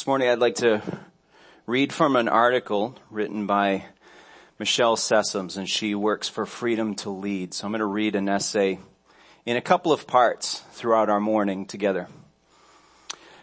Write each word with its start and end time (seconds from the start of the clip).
This 0.00 0.06
morning 0.06 0.30
I'd 0.30 0.38
like 0.38 0.54
to 0.54 0.80
read 1.66 1.92
from 1.92 2.16
an 2.16 2.26
article 2.26 2.96
written 3.10 3.46
by 3.46 3.84
Michelle 4.58 4.96
Sessoms 4.96 5.58
and 5.58 5.68
she 5.68 5.94
works 5.94 6.26
for 6.26 6.46
Freedom 6.46 6.94
to 6.94 7.10
Lead. 7.10 7.52
So 7.52 7.66
I'm 7.66 7.72
going 7.72 7.80
to 7.80 7.84
read 7.84 8.14
an 8.14 8.26
essay 8.26 8.78
in 9.44 9.58
a 9.58 9.60
couple 9.60 9.92
of 9.92 10.06
parts 10.06 10.60
throughout 10.72 11.10
our 11.10 11.20
morning 11.20 11.66
together. 11.66 12.08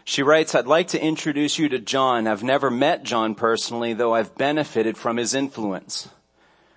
She 0.02 0.24
writes, 0.24 0.56
I'd 0.56 0.66
like 0.66 0.88
to 0.88 1.00
introduce 1.00 1.60
you 1.60 1.68
to 1.68 1.78
John. 1.78 2.26
I've 2.26 2.42
never 2.42 2.72
met 2.72 3.04
John 3.04 3.36
personally, 3.36 3.92
though 3.94 4.12
I've 4.12 4.36
benefited 4.36 4.98
from 4.98 5.16
his 5.16 5.34
influence. 5.34 6.08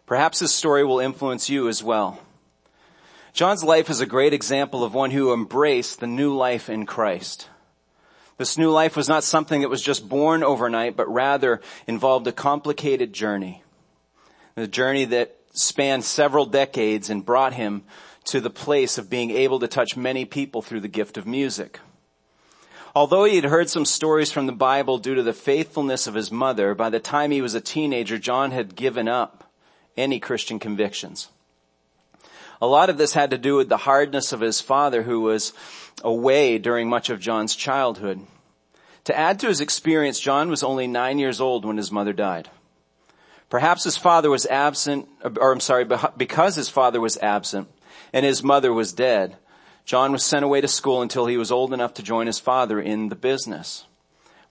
Perhaps 0.05 0.41
his 0.41 0.53
story 0.53 0.85
will 0.85 0.99
influence 0.99 1.49
you 1.49 1.67
as 1.67 1.83
well. 1.83 2.19
John's 3.33 3.63
life 3.63 3.89
is 3.89 3.99
a 3.99 4.05
great 4.05 4.33
example 4.33 4.83
of 4.83 4.93
one 4.93 5.09
who 5.09 5.33
embraced 5.33 5.99
the 5.99 6.05
new 6.05 6.35
life 6.35 6.69
in 6.69 6.85
Christ. 6.85 7.47
This 8.41 8.57
new 8.57 8.71
life 8.71 8.95
was 8.95 9.07
not 9.07 9.23
something 9.23 9.61
that 9.61 9.69
was 9.69 9.83
just 9.83 10.09
born 10.09 10.41
overnight, 10.41 10.97
but 10.97 11.07
rather 11.07 11.61
involved 11.85 12.25
a 12.25 12.31
complicated 12.31 13.13
journey. 13.13 13.61
A 14.57 14.65
journey 14.65 15.05
that 15.05 15.35
spanned 15.53 16.05
several 16.05 16.47
decades 16.47 17.11
and 17.11 17.23
brought 17.23 17.53
him 17.53 17.83
to 18.25 18.41
the 18.41 18.49
place 18.49 18.97
of 18.97 19.11
being 19.11 19.29
able 19.29 19.59
to 19.59 19.67
touch 19.67 19.95
many 19.95 20.25
people 20.25 20.63
through 20.63 20.79
the 20.79 20.87
gift 20.87 21.19
of 21.19 21.27
music. 21.27 21.81
Although 22.95 23.25
he 23.25 23.35
had 23.35 23.45
heard 23.45 23.69
some 23.69 23.85
stories 23.85 24.31
from 24.31 24.47
the 24.47 24.53
Bible 24.53 24.97
due 24.97 25.13
to 25.13 25.21
the 25.21 25.33
faithfulness 25.33 26.07
of 26.07 26.15
his 26.15 26.31
mother, 26.31 26.73
by 26.73 26.89
the 26.89 26.99
time 26.99 27.29
he 27.29 27.43
was 27.43 27.53
a 27.53 27.61
teenager, 27.61 28.17
John 28.17 28.49
had 28.49 28.75
given 28.75 29.07
up 29.07 29.51
any 29.95 30.19
Christian 30.19 30.57
convictions. 30.57 31.29
A 32.59 32.65
lot 32.65 32.89
of 32.89 32.97
this 32.97 33.13
had 33.13 33.29
to 33.29 33.37
do 33.37 33.55
with 33.55 33.69
the 33.69 33.77
hardness 33.77 34.33
of 34.33 34.39
his 34.39 34.61
father 34.61 35.03
who 35.03 35.21
was 35.21 35.53
away 36.03 36.57
during 36.57 36.89
much 36.89 37.09
of 37.09 37.19
John's 37.19 37.55
childhood. 37.55 38.21
To 39.05 39.17
add 39.17 39.39
to 39.39 39.47
his 39.47 39.61
experience, 39.61 40.19
John 40.19 40.49
was 40.49 40.63
only 40.63 40.87
nine 40.87 41.19
years 41.19 41.41
old 41.41 41.65
when 41.65 41.77
his 41.77 41.91
mother 41.91 42.13
died. 42.13 42.49
Perhaps 43.49 43.83
his 43.83 43.97
father 43.97 44.29
was 44.29 44.45
absent, 44.45 45.09
or 45.37 45.51
I'm 45.51 45.59
sorry, 45.59 45.85
because 46.17 46.55
his 46.55 46.69
father 46.69 47.01
was 47.01 47.17
absent 47.17 47.67
and 48.13 48.25
his 48.25 48.43
mother 48.43 48.71
was 48.71 48.93
dead, 48.93 49.37
John 49.85 50.11
was 50.11 50.23
sent 50.23 50.45
away 50.45 50.61
to 50.61 50.67
school 50.67 51.01
until 51.01 51.25
he 51.25 51.37
was 51.37 51.51
old 51.51 51.73
enough 51.73 51.95
to 51.95 52.03
join 52.03 52.27
his 52.27 52.39
father 52.39 52.79
in 52.79 53.09
the 53.09 53.15
business. 53.15 53.85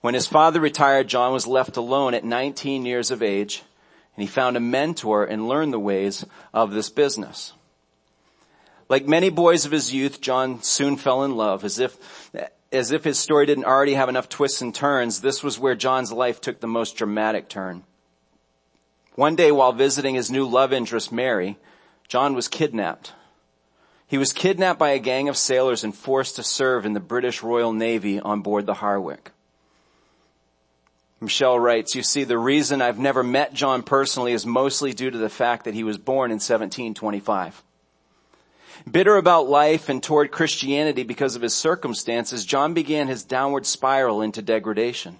When 0.01 0.13
his 0.13 0.27
father 0.27 0.59
retired, 0.59 1.07
John 1.07 1.31
was 1.31 1.47
left 1.47 1.77
alone 1.77 2.13
at 2.13 2.23
19 2.23 2.85
years 2.85 3.11
of 3.11 3.23
age 3.23 3.63
and 4.15 4.21
he 4.21 4.27
found 4.27 4.57
a 4.57 4.59
mentor 4.59 5.23
and 5.23 5.47
learned 5.47 5.73
the 5.73 5.79
ways 5.79 6.25
of 6.53 6.71
this 6.71 6.89
business. 6.89 7.53
Like 8.91 9.07
many 9.07 9.29
boys 9.29 9.65
of 9.65 9.71
his 9.71 9.93
youth, 9.93 10.19
John 10.19 10.61
soon 10.63 10.97
fell 10.97 11.23
in 11.23 11.37
love 11.37 11.63
as 11.63 11.79
if, 11.79 12.29
as 12.73 12.91
if 12.91 13.05
his 13.05 13.17
story 13.17 13.45
didn't 13.45 13.63
already 13.63 13.93
have 13.93 14.09
enough 14.09 14.27
twists 14.27 14.61
and 14.61 14.75
turns. 14.75 15.21
This 15.21 15.41
was 15.41 15.57
where 15.57 15.75
John's 15.75 16.11
life 16.11 16.41
took 16.41 16.59
the 16.59 16.67
most 16.67 16.97
dramatic 16.97 17.47
turn. 17.47 17.83
One 19.15 19.37
day 19.37 19.49
while 19.53 19.71
visiting 19.71 20.15
his 20.15 20.29
new 20.29 20.45
love 20.45 20.73
interest, 20.73 21.09
Mary, 21.09 21.57
John 22.09 22.33
was 22.33 22.49
kidnapped. 22.49 23.13
He 24.07 24.17
was 24.17 24.33
kidnapped 24.33 24.77
by 24.77 24.89
a 24.89 24.99
gang 24.99 25.29
of 25.29 25.37
sailors 25.37 25.85
and 25.85 25.95
forced 25.95 26.35
to 26.35 26.43
serve 26.43 26.85
in 26.85 26.91
the 26.91 26.99
British 26.99 27.41
Royal 27.41 27.71
Navy 27.71 28.19
on 28.19 28.41
board 28.41 28.65
the 28.65 28.73
Harwick. 28.73 29.31
Michelle 31.21 31.57
writes, 31.57 31.95
you 31.95 32.03
see, 32.03 32.25
the 32.25 32.37
reason 32.37 32.81
I've 32.81 32.99
never 32.99 33.23
met 33.23 33.53
John 33.53 33.83
personally 33.83 34.33
is 34.33 34.45
mostly 34.45 34.91
due 34.91 35.11
to 35.11 35.17
the 35.17 35.29
fact 35.29 35.63
that 35.63 35.75
he 35.75 35.85
was 35.85 35.97
born 35.97 36.29
in 36.29 36.39
1725. 36.39 37.63
Bitter 38.89 39.15
about 39.15 39.47
life 39.47 39.89
and 39.89 40.01
toward 40.01 40.31
Christianity 40.31 41.03
because 41.03 41.35
of 41.35 41.41
his 41.41 41.53
circumstances, 41.53 42.45
John 42.45 42.73
began 42.73 43.07
his 43.07 43.23
downward 43.23 43.65
spiral 43.65 44.21
into 44.21 44.41
degradation. 44.41 45.19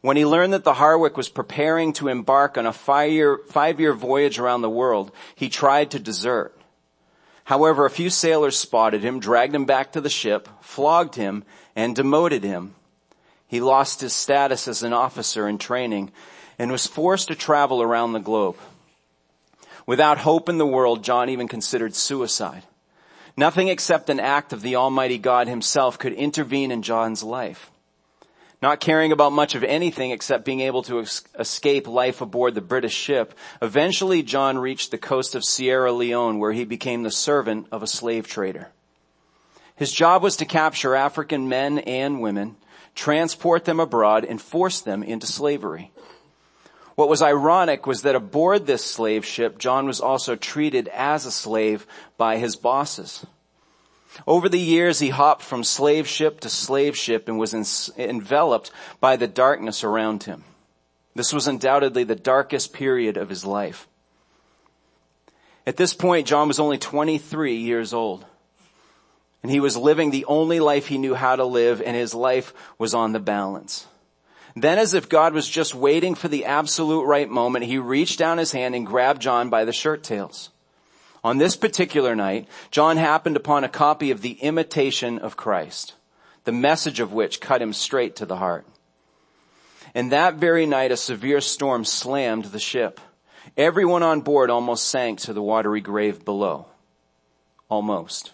When 0.00 0.16
he 0.16 0.24
learned 0.24 0.52
that 0.52 0.62
the 0.62 0.74
Harwick 0.74 1.16
was 1.16 1.28
preparing 1.28 1.92
to 1.94 2.08
embark 2.08 2.56
on 2.56 2.66
a 2.66 2.72
five-year, 2.72 3.40
five-year 3.48 3.92
voyage 3.94 4.38
around 4.38 4.62
the 4.62 4.70
world, 4.70 5.10
he 5.34 5.48
tried 5.48 5.90
to 5.90 5.98
desert. 5.98 6.54
However, 7.42 7.84
a 7.84 7.90
few 7.90 8.10
sailors 8.10 8.56
spotted 8.56 9.02
him, 9.02 9.18
dragged 9.18 9.54
him 9.54 9.64
back 9.64 9.92
to 9.92 10.00
the 10.00 10.10
ship, 10.10 10.48
flogged 10.60 11.16
him, 11.16 11.44
and 11.74 11.96
demoted 11.96 12.44
him. 12.44 12.74
He 13.48 13.60
lost 13.60 14.02
his 14.02 14.14
status 14.14 14.68
as 14.68 14.82
an 14.82 14.92
officer 14.92 15.48
in 15.48 15.58
training 15.58 16.12
and 16.58 16.70
was 16.70 16.86
forced 16.86 17.28
to 17.28 17.34
travel 17.34 17.82
around 17.82 18.12
the 18.12 18.20
globe. 18.20 18.56
Without 19.86 20.18
hope 20.18 20.50
in 20.50 20.58
the 20.58 20.66
world, 20.66 21.02
John 21.02 21.30
even 21.30 21.48
considered 21.48 21.94
suicide. 21.94 22.62
Nothing 23.38 23.68
except 23.68 24.10
an 24.10 24.18
act 24.18 24.52
of 24.52 24.62
the 24.62 24.74
Almighty 24.74 25.16
God 25.16 25.46
himself 25.46 25.96
could 25.96 26.12
intervene 26.12 26.72
in 26.72 26.82
John's 26.82 27.22
life. 27.22 27.70
Not 28.60 28.80
caring 28.80 29.12
about 29.12 29.30
much 29.30 29.54
of 29.54 29.62
anything 29.62 30.10
except 30.10 30.44
being 30.44 30.58
able 30.58 30.82
to 30.82 30.98
escape 30.98 31.86
life 31.86 32.20
aboard 32.20 32.56
the 32.56 32.60
British 32.60 32.96
ship, 32.96 33.34
eventually 33.62 34.24
John 34.24 34.58
reached 34.58 34.90
the 34.90 34.98
coast 34.98 35.36
of 35.36 35.44
Sierra 35.44 35.92
Leone 35.92 36.40
where 36.40 36.50
he 36.50 36.64
became 36.64 37.04
the 37.04 37.12
servant 37.12 37.68
of 37.70 37.84
a 37.84 37.86
slave 37.86 38.26
trader. 38.26 38.70
His 39.76 39.92
job 39.92 40.24
was 40.24 40.38
to 40.38 40.44
capture 40.44 40.96
African 40.96 41.48
men 41.48 41.78
and 41.78 42.20
women, 42.20 42.56
transport 42.96 43.66
them 43.66 43.78
abroad, 43.78 44.24
and 44.24 44.42
force 44.42 44.80
them 44.80 45.04
into 45.04 45.28
slavery. 45.28 45.92
What 46.98 47.08
was 47.08 47.22
ironic 47.22 47.86
was 47.86 48.02
that 48.02 48.16
aboard 48.16 48.66
this 48.66 48.84
slave 48.84 49.24
ship, 49.24 49.58
John 49.58 49.86
was 49.86 50.00
also 50.00 50.34
treated 50.34 50.88
as 50.88 51.26
a 51.26 51.30
slave 51.30 51.86
by 52.16 52.38
his 52.38 52.56
bosses. 52.56 53.24
Over 54.26 54.48
the 54.48 54.58
years, 54.58 54.98
he 54.98 55.10
hopped 55.10 55.42
from 55.42 55.62
slave 55.62 56.08
ship 56.08 56.40
to 56.40 56.48
slave 56.48 56.96
ship 56.96 57.28
and 57.28 57.38
was 57.38 57.54
enveloped 57.96 58.72
by 58.98 59.14
the 59.14 59.28
darkness 59.28 59.84
around 59.84 60.24
him. 60.24 60.42
This 61.14 61.32
was 61.32 61.46
undoubtedly 61.46 62.02
the 62.02 62.16
darkest 62.16 62.72
period 62.72 63.16
of 63.16 63.28
his 63.28 63.44
life. 63.44 63.86
At 65.68 65.76
this 65.76 65.94
point, 65.94 66.26
John 66.26 66.48
was 66.48 66.58
only 66.58 66.78
23 66.78 67.58
years 67.58 67.94
old. 67.94 68.26
And 69.44 69.52
he 69.52 69.60
was 69.60 69.76
living 69.76 70.10
the 70.10 70.24
only 70.24 70.58
life 70.58 70.88
he 70.88 70.98
knew 70.98 71.14
how 71.14 71.36
to 71.36 71.44
live 71.44 71.80
and 71.80 71.94
his 71.94 72.12
life 72.12 72.52
was 72.76 72.92
on 72.92 73.12
the 73.12 73.20
balance. 73.20 73.86
Then 74.62 74.78
as 74.78 74.94
if 74.94 75.08
God 75.08 75.34
was 75.34 75.48
just 75.48 75.74
waiting 75.74 76.14
for 76.14 76.28
the 76.28 76.44
absolute 76.46 77.04
right 77.04 77.28
moment, 77.28 77.66
he 77.66 77.78
reached 77.78 78.18
down 78.18 78.38
his 78.38 78.52
hand 78.52 78.74
and 78.74 78.86
grabbed 78.86 79.22
John 79.22 79.50
by 79.50 79.64
the 79.64 79.72
shirt 79.72 80.02
tails. 80.02 80.50
On 81.22 81.38
this 81.38 81.56
particular 81.56 82.16
night, 82.16 82.48
John 82.70 82.96
happened 82.96 83.36
upon 83.36 83.64
a 83.64 83.68
copy 83.68 84.10
of 84.10 84.22
the 84.22 84.32
Imitation 84.32 85.18
of 85.18 85.36
Christ, 85.36 85.94
the 86.44 86.52
message 86.52 87.00
of 87.00 87.12
which 87.12 87.40
cut 87.40 87.60
him 87.60 87.72
straight 87.72 88.16
to 88.16 88.26
the 88.26 88.36
heart. 88.36 88.66
And 89.94 90.12
that 90.12 90.34
very 90.34 90.66
night, 90.66 90.92
a 90.92 90.96
severe 90.96 91.40
storm 91.40 91.84
slammed 91.84 92.46
the 92.46 92.58
ship. 92.58 93.00
Everyone 93.56 94.02
on 94.02 94.20
board 94.20 94.50
almost 94.50 94.88
sank 94.88 95.20
to 95.20 95.32
the 95.32 95.42
watery 95.42 95.80
grave 95.80 96.24
below. 96.24 96.66
Almost. 97.68 98.32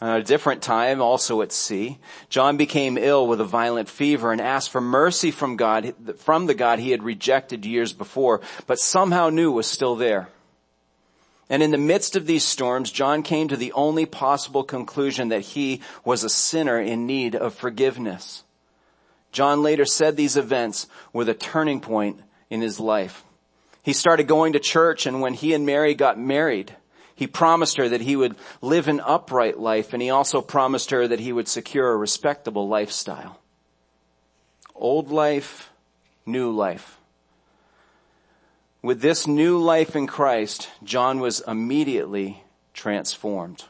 At 0.00 0.20
a 0.20 0.22
different 0.22 0.62
time, 0.62 1.00
also 1.00 1.40
at 1.40 1.52
sea, 1.52 1.98
John 2.28 2.58
became 2.58 2.98
ill 2.98 3.26
with 3.26 3.40
a 3.40 3.44
violent 3.44 3.88
fever 3.88 4.30
and 4.30 4.42
asked 4.42 4.70
for 4.70 4.80
mercy 4.80 5.30
from 5.30 5.56
God, 5.56 5.94
from 6.18 6.46
the 6.46 6.54
God 6.54 6.78
he 6.78 6.90
had 6.90 7.02
rejected 7.02 7.64
years 7.64 7.94
before, 7.94 8.42
but 8.66 8.78
somehow 8.78 9.30
knew 9.30 9.50
was 9.50 9.66
still 9.66 9.96
there. 9.96 10.28
And 11.48 11.62
in 11.62 11.70
the 11.70 11.78
midst 11.78 12.16
of 12.16 12.26
these 12.26 12.44
storms, 12.44 12.90
John 12.90 13.22
came 13.22 13.48
to 13.48 13.56
the 13.56 13.72
only 13.72 14.04
possible 14.04 14.64
conclusion 14.64 15.28
that 15.28 15.42
he 15.42 15.80
was 16.04 16.24
a 16.24 16.28
sinner 16.28 16.78
in 16.78 17.06
need 17.06 17.34
of 17.34 17.54
forgiveness. 17.54 18.42
John 19.32 19.62
later 19.62 19.84
said 19.84 20.16
these 20.16 20.36
events 20.36 20.88
were 21.12 21.24
the 21.24 21.34
turning 21.34 21.80
point 21.80 22.20
in 22.50 22.60
his 22.60 22.80
life. 22.80 23.22
He 23.82 23.92
started 23.92 24.26
going 24.26 24.54
to 24.54 24.58
church 24.58 25.06
and 25.06 25.20
when 25.20 25.34
he 25.34 25.54
and 25.54 25.64
Mary 25.64 25.94
got 25.94 26.18
married, 26.18 26.74
he 27.16 27.26
promised 27.26 27.78
her 27.78 27.88
that 27.88 28.02
he 28.02 28.14
would 28.14 28.36
live 28.60 28.86
an 28.86 29.00
upright 29.00 29.58
life 29.58 29.94
and 29.94 30.02
he 30.02 30.10
also 30.10 30.42
promised 30.42 30.90
her 30.90 31.08
that 31.08 31.18
he 31.18 31.32
would 31.32 31.48
secure 31.48 31.90
a 31.90 31.96
respectable 31.96 32.68
lifestyle. 32.68 33.40
Old 34.74 35.10
life, 35.10 35.70
new 36.26 36.50
life. 36.50 36.98
With 38.82 39.00
this 39.00 39.26
new 39.26 39.58
life 39.58 39.96
in 39.96 40.06
Christ, 40.06 40.68
John 40.84 41.18
was 41.18 41.42
immediately 41.48 42.44
transformed. 42.74 43.64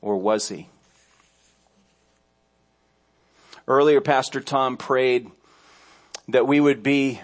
Or 0.00 0.16
was 0.16 0.48
he? 0.48 0.68
Earlier, 3.66 4.00
Pastor 4.00 4.40
Tom 4.40 4.76
prayed 4.76 5.30
that 6.28 6.46
we 6.46 6.60
would 6.60 6.82
be 6.82 7.20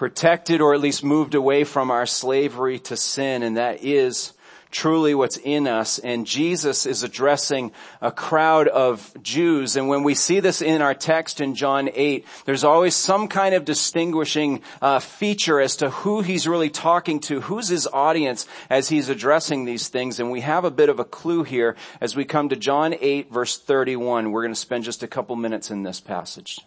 protected 0.00 0.62
or 0.62 0.72
at 0.72 0.80
least 0.80 1.04
moved 1.04 1.34
away 1.34 1.62
from 1.62 1.90
our 1.90 2.06
slavery 2.06 2.78
to 2.78 2.96
sin, 2.96 3.42
and 3.42 3.58
that 3.58 3.84
is 3.84 4.32
truly 4.70 5.14
what's 5.14 5.36
in 5.36 5.66
us. 5.66 5.98
And 5.98 6.26
Jesus 6.26 6.86
is 6.86 7.02
addressing 7.02 7.70
a 8.00 8.10
crowd 8.10 8.66
of 8.66 9.12
Jews. 9.22 9.76
And 9.76 9.90
when 9.90 10.02
we 10.02 10.14
see 10.14 10.40
this 10.40 10.62
in 10.62 10.80
our 10.80 10.94
text 10.94 11.42
in 11.42 11.54
John 11.54 11.90
8, 11.92 12.26
there's 12.46 12.64
always 12.64 12.96
some 12.96 13.28
kind 13.28 13.54
of 13.54 13.66
distinguishing 13.66 14.62
uh, 14.80 15.00
feature 15.00 15.60
as 15.60 15.76
to 15.76 15.90
who 15.90 16.22
he's 16.22 16.48
really 16.48 16.70
talking 16.70 17.20
to, 17.20 17.42
who's 17.42 17.68
his 17.68 17.86
audience 17.86 18.46
as 18.70 18.88
he's 18.88 19.10
addressing 19.10 19.66
these 19.66 19.88
things. 19.88 20.18
And 20.18 20.30
we 20.30 20.40
have 20.40 20.64
a 20.64 20.70
bit 20.70 20.88
of 20.88 20.98
a 20.98 21.04
clue 21.04 21.42
here 21.42 21.76
as 22.00 22.16
we 22.16 22.24
come 22.24 22.48
to 22.48 22.56
John 22.56 22.94
8 22.98 23.30
verse 23.30 23.58
31. 23.58 24.32
We're 24.32 24.44
going 24.44 24.54
to 24.54 24.58
spend 24.58 24.84
just 24.84 25.02
a 25.02 25.06
couple 25.06 25.36
minutes 25.36 25.70
in 25.70 25.82
this 25.82 26.00
passage. 26.00 26.58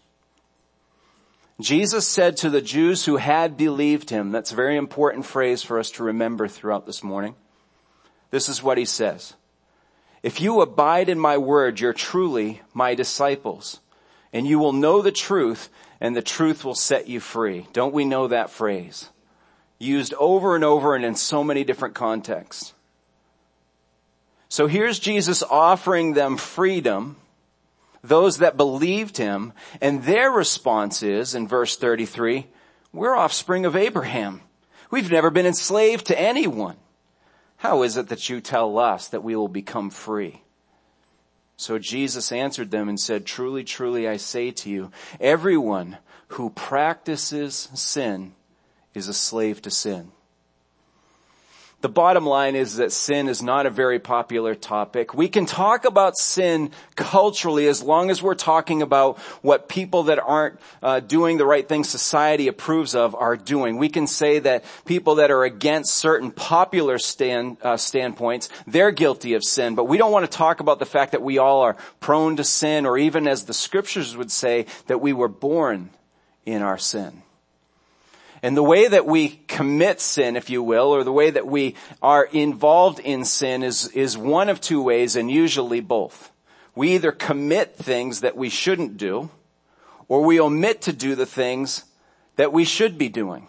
Jesus 1.61 2.07
said 2.07 2.37
to 2.37 2.49
the 2.49 2.61
Jews 2.61 3.05
who 3.05 3.17
had 3.17 3.55
believed 3.55 4.09
him, 4.09 4.31
that's 4.31 4.51
a 4.51 4.55
very 4.55 4.75
important 4.75 5.25
phrase 5.25 5.61
for 5.61 5.79
us 5.79 5.91
to 5.91 6.03
remember 6.03 6.47
throughout 6.47 6.85
this 6.85 7.03
morning. 7.03 7.35
This 8.31 8.49
is 8.49 8.63
what 8.63 8.77
he 8.77 8.85
says. 8.85 9.35
If 10.23 10.41
you 10.41 10.61
abide 10.61 11.09
in 11.09 11.19
my 11.19 11.37
word, 11.37 11.79
you're 11.79 11.93
truly 11.93 12.61
my 12.73 12.95
disciples 12.95 13.81
and 14.31 14.47
you 14.47 14.57
will 14.57 14.73
know 14.73 15.01
the 15.01 15.11
truth 15.11 15.69
and 16.01 16.15
the 16.15 16.21
truth 16.21 16.65
will 16.65 16.75
set 16.75 17.07
you 17.07 17.19
free. 17.19 17.67
Don't 17.71 17.93
we 17.93 18.03
know 18.03 18.27
that 18.27 18.49
phrase? 18.49 19.09
Used 19.79 20.13
over 20.15 20.55
and 20.55 20.63
over 20.63 20.95
and 20.95 21.05
in 21.05 21.15
so 21.15 21.43
many 21.43 21.63
different 21.63 21.93
contexts. 21.93 22.73
So 24.49 24.67
here's 24.67 24.99
Jesus 24.99 25.43
offering 25.43 26.13
them 26.13 26.37
freedom, 26.37 27.17
those 28.03 28.37
that 28.39 28.57
believed 28.57 29.17
him, 29.17 29.53
and 29.81 30.03
their 30.03 30.29
response 30.29 31.01
is, 31.01 31.33
in 31.33 31.47
verse 31.47 31.77
33, 31.77 32.47
we're 32.91 33.15
offspring 33.15 33.65
of 33.65 33.75
Abraham. 33.75 34.41
We've 34.91 35.11
never 35.11 35.29
been 35.29 35.45
enslaved 35.45 36.07
to 36.07 36.19
anyone. 36.19 36.75
How 37.57 37.83
is 37.83 37.95
it 37.95 38.09
that 38.09 38.29
you 38.29 38.41
tell 38.41 38.77
us 38.77 39.07
that 39.07 39.23
we 39.23 39.35
will 39.35 39.47
become 39.47 39.89
free? 39.89 40.41
So 41.55 41.79
Jesus 41.79 42.31
answered 42.31 42.71
them 42.71 42.89
and 42.89 42.99
said, 42.99 43.25
truly, 43.25 43.63
truly, 43.63 44.07
I 44.07 44.17
say 44.17 44.51
to 44.51 44.69
you, 44.69 44.91
everyone 45.19 45.97
who 46.27 46.49
practices 46.49 47.69
sin 47.73 48.33
is 48.93 49.07
a 49.07 49.13
slave 49.13 49.61
to 49.61 49.71
sin. 49.71 50.11
The 51.83 51.89
bottom 51.89 52.25
line 52.25 52.55
is 52.55 52.77
that 52.77 52.93
sin 52.93 53.27
is 53.27 53.43
not 53.43 53.65
a 53.65 53.69
very 53.69 53.99
popular 53.99 54.55
topic. 54.55 55.13
We 55.13 55.27
can 55.27 55.45
talk 55.45 55.83
about 55.83 56.17
sin 56.17 56.71
culturally 56.95 57.67
as 57.67 57.83
long 57.83 58.09
as 58.09 58.21
we're 58.21 58.35
talking 58.35 58.81
about 58.81 59.17
what 59.41 59.67
people 59.67 60.03
that 60.03 60.17
aren't 60.17 60.61
uh, 60.81 61.01
doing 61.01 61.37
the 61.37 61.45
right 61.45 61.67
thing 61.67 61.83
society 61.83 62.47
approves 62.47 62.95
of 62.95 63.15
are 63.15 63.35
doing. 63.35 63.75
We 63.75 63.89
can 63.89 64.07
say 64.07 64.39
that 64.39 64.63
people 64.85 65.15
that 65.15 65.29
are 65.29 65.43
against 65.43 65.95
certain 65.95 66.31
popular 66.31 66.97
stand, 66.99 67.57
uh, 67.61 67.75
standpoints, 67.75 68.47
they're 68.65 68.91
guilty 68.91 69.33
of 69.33 69.43
sin, 69.43 69.75
but 69.75 69.83
we 69.83 69.97
don't 69.97 70.13
want 70.13 70.23
to 70.23 70.37
talk 70.37 70.61
about 70.61 70.79
the 70.79 70.85
fact 70.85 71.11
that 71.11 71.21
we 71.21 71.37
all 71.37 71.63
are 71.63 71.75
prone 71.99 72.37
to 72.37 72.45
sin 72.45 72.85
or 72.85 72.97
even 72.97 73.27
as 73.27 73.43
the 73.43 73.53
scriptures 73.53 74.15
would 74.15 74.31
say 74.31 74.67
that 74.87 75.01
we 75.01 75.11
were 75.11 75.27
born 75.27 75.89
in 76.45 76.61
our 76.61 76.77
sin. 76.77 77.22
And 78.43 78.57
the 78.57 78.61
way 78.61 78.89
that 78.89 79.05
we 79.05 79.39
commit 79.47 80.01
sin, 80.01 80.35
if 80.35 80.49
you 80.49 80.61
will, 80.61 80.93
or 80.93 81.05
the 81.05 81.13
way 81.13 81.31
that 81.31 81.47
we 81.47 81.75
are 82.01 82.25
involved 82.25 82.99
in 82.99 83.23
sin 83.23 83.63
is, 83.63 83.87
is 83.87 84.17
one 84.17 84.49
of 84.49 84.59
two 84.59 84.83
ways 84.83 85.15
and 85.15 85.31
usually 85.31 85.79
both. 85.79 86.29
We 86.75 86.91
either 86.95 87.13
commit 87.13 87.77
things 87.77 88.19
that 88.19 88.35
we 88.35 88.49
shouldn't 88.49 88.97
do, 88.97 89.29
or 90.09 90.25
we 90.25 90.41
omit 90.41 90.81
to 90.81 90.91
do 90.91 91.15
the 91.15 91.25
things 91.25 91.85
that 92.35 92.51
we 92.51 92.65
should 92.65 92.97
be 92.97 93.07
doing. 93.07 93.47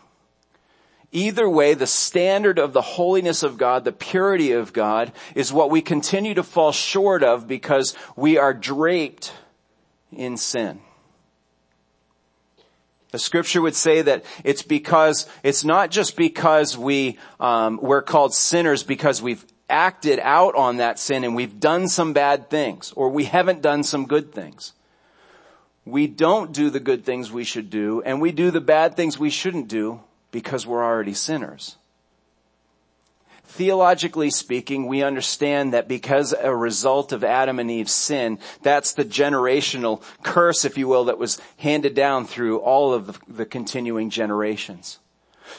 Either 1.11 1.49
way, 1.49 1.75
the 1.75 1.89
standard 1.89 2.61
of 2.61 2.73
the 2.73 2.81
holiness 2.81 3.43
of 3.43 3.59
God, 3.59 3.85
the 3.85 3.93
purity 3.93 4.53
of 4.53 4.73
God, 4.73 5.13
is 5.35 5.53
what 5.53 5.71
we 5.71 5.83
continue 5.83 6.35
to 6.35 6.43
fall 6.45 6.71
short 6.71 7.25
of 7.25 7.49
because 7.49 7.97
we 8.15 8.39
are 8.39 8.55
draped 8.55 9.33
in 10.13 10.37
sin. 10.37 10.81
The 13.15 13.21
scripture 13.21 13.63
would 13.63 13.77
say 13.77 14.03
that 14.03 14.25
it's 14.43 14.65
because, 14.65 15.29
it's 15.45 15.65
not 15.65 15.93
just 15.93 16.17
because 16.17 16.77
we, 16.77 17.17
um, 17.39 17.79
we're 17.81 18.03
called 18.03 18.35
sinners 18.35 18.83
because 18.83 19.23
we've 19.23 19.47
acted 19.71 20.19
out 20.19 20.57
on 20.57 20.79
that 20.79 20.99
sin 20.99 21.23
and 21.23 21.37
we've 21.37 21.61
done 21.61 21.87
some 21.87 22.13
bad 22.13 22.51
things 22.51 22.93
or 22.97 23.11
we 23.11 23.23
haven't 23.23 23.63
done 23.63 23.85
some 23.85 24.07
good 24.07 24.33
things. 24.33 24.73
We 25.85 26.09
don't 26.09 26.51
do 26.51 26.71
the 26.71 26.81
good 26.81 27.05
things 27.05 27.31
we 27.31 27.45
should 27.45 27.71
do 27.71 28.03
and 28.03 28.21
we 28.21 28.33
do 28.33 28.51
the 28.51 28.61
bad 28.61 28.97
things 28.97 29.17
we 29.17 29.31
shouldn't 29.31 29.69
do 29.69 30.01
because 30.33 30.67
we're 30.67 30.83
already 30.83 31.15
sinners 31.15 31.77
theologically 33.55 34.31
speaking, 34.31 34.87
we 34.87 35.05
understand 35.05 35.75
that 35.75 35.87
because 35.87 36.33
a 36.33 36.55
result 36.55 37.13
of 37.13 37.23
Adam 37.23 37.61
and 37.61 37.71
Eve's 37.71 37.93
sin, 37.93 38.41
that's 38.63 38.95
the 38.95 39.05
generational 39.05 40.03
curse, 40.25 40.65
if 40.65 40.77
you 40.77 40.89
will, 40.89 41.05
that 41.05 41.19
was 41.19 41.41
handed 41.59 41.95
down 41.95 42.27
through 42.27 42.59
all 42.59 42.93
of 42.93 43.21
the, 43.29 43.47
continuing 43.47 44.11
generations. 44.11 44.99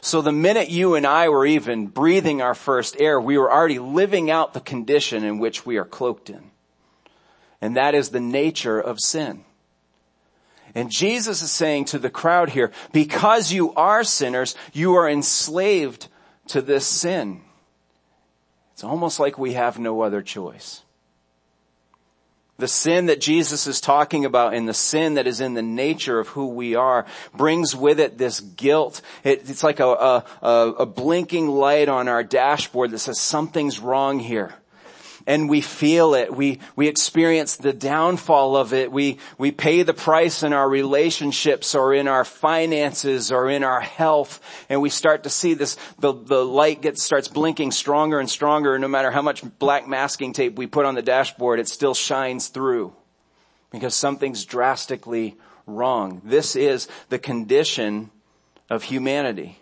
So 0.02 0.22
the 0.22 0.34
minute 0.34 0.70
you 0.70 0.96
and 0.96 1.08
I 1.08 1.30
were 1.30 1.46
even 1.46 1.88
breathing 1.88 2.42
our 2.42 2.54
first 2.54 3.00
air, 3.00 3.22
we 3.22 3.38
were 3.38 3.52
already 3.52 3.80
living 3.80 4.30
out 4.30 4.54
the 4.54 4.60
condition 4.60 5.24
in 5.24 5.40
which 5.40 5.66
we 5.66 5.78
are 5.78 5.86
cloaked 5.86 6.30
in. 6.30 6.52
And 7.62 7.78
that 7.78 7.96
is 7.96 8.10
the 8.10 8.20
nature 8.20 8.80
of 8.80 9.00
sin. 9.00 9.46
And 10.74 10.92
Jesus 10.92 11.42
is 11.42 11.52
saying 11.52 11.86
to 11.86 12.00
the 12.00 12.10
crowd 12.10 12.50
here, 12.50 12.74
because 12.92 13.54
you 13.54 13.74
are 13.76 14.04
sinners, 14.04 14.56
you 14.74 14.96
are 14.96 15.10
enslaved 15.10 16.10
to 16.48 16.62
this 16.62 16.86
sin. 16.86 17.45
It's 18.76 18.84
almost 18.84 19.22
like 19.22 19.38
we 19.38 19.54
have 19.54 19.80
no 19.80 20.02
other 20.02 20.22
choice. 20.22 20.82
The 22.58 22.68
sin 22.68 23.06
that 23.06 23.22
Jesus 23.22 23.68
is 23.68 23.80
talking 23.80 24.26
about 24.26 24.54
and 24.54 24.68
the 24.68 24.74
sin 24.74 25.14
that 25.14 25.28
is 25.28 25.40
in 25.40 25.54
the 25.54 25.62
nature 25.62 26.20
of 26.20 26.28
who 26.28 26.48
we 26.48 26.76
are 26.76 27.06
brings 27.34 27.74
with 27.74 28.02
it 28.02 28.18
this 28.18 28.42
guilt. 28.42 29.02
It, 29.24 29.50
it's 29.50 29.64
like 29.64 29.80
a, 29.80 30.26
a, 30.42 30.48
a 30.80 30.86
blinking 30.86 31.48
light 31.48 31.88
on 31.88 32.10
our 32.10 32.22
dashboard 32.22 32.92
that 32.92 33.00
says 33.00 33.18
something's 33.18 33.80
wrong 33.80 34.20
here 34.20 34.54
and 35.28 35.50
we 35.50 35.62
feel 35.62 36.14
it. 36.14 36.36
We, 36.36 36.60
we 36.76 36.88
experience 36.88 37.56
the 37.56 37.74
downfall 37.74 38.56
of 38.56 38.74
it. 38.74 38.92
We, 38.92 39.18
we 39.38 39.52
pay 39.52 39.84
the 39.84 39.94
price 39.94 40.44
in 40.44 40.54
our 40.54 40.70
relationships 40.70 41.74
or 41.74 41.94
in 41.94 42.08
our 42.08 42.24
finances 42.24 43.32
or 43.32 43.50
in 43.50 43.64
our 43.64 43.82
health. 43.82 44.40
And 44.70 44.82
we 44.82 44.90
start 44.90 45.24
to 45.24 45.30
see 45.30 45.56
this, 45.56 45.78
the, 46.00 46.14
the 46.14 46.46
light 46.46 46.82
gets, 46.82 47.02
starts 47.02 47.28
blinking 47.28 47.72
stronger 47.72 48.20
and 48.20 48.30
stronger. 48.30 48.78
No 48.78 48.88
matter 48.88 49.10
how 49.10 49.24
much 49.24 49.44
black 49.58 49.88
masking 49.88 50.34
tape 50.34 50.58
we 50.58 50.68
put 50.68 50.86
on 50.86 50.96
the 50.96 51.02
dashboard, 51.02 51.60
it 51.60 51.68
still 51.68 51.96
shines 51.96 52.50
through 52.50 52.94
because 53.72 53.96
something's 53.96 54.46
drastically 54.46 55.36
wrong. 55.66 56.22
This 56.24 56.56
is 56.56 56.88
the 57.10 57.20
condition 57.20 58.12
of 58.70 58.84
humanity. 58.84 59.60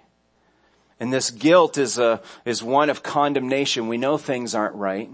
And 0.99 1.11
this 1.11 1.31
guilt 1.31 1.77
is 1.77 1.97
a, 1.97 2.21
is 2.45 2.61
one 2.61 2.89
of 2.89 3.01
condemnation. 3.01 3.87
We 3.87 3.97
know 3.97 4.17
things 4.17 4.53
aren't 4.55 4.75
right. 4.75 5.09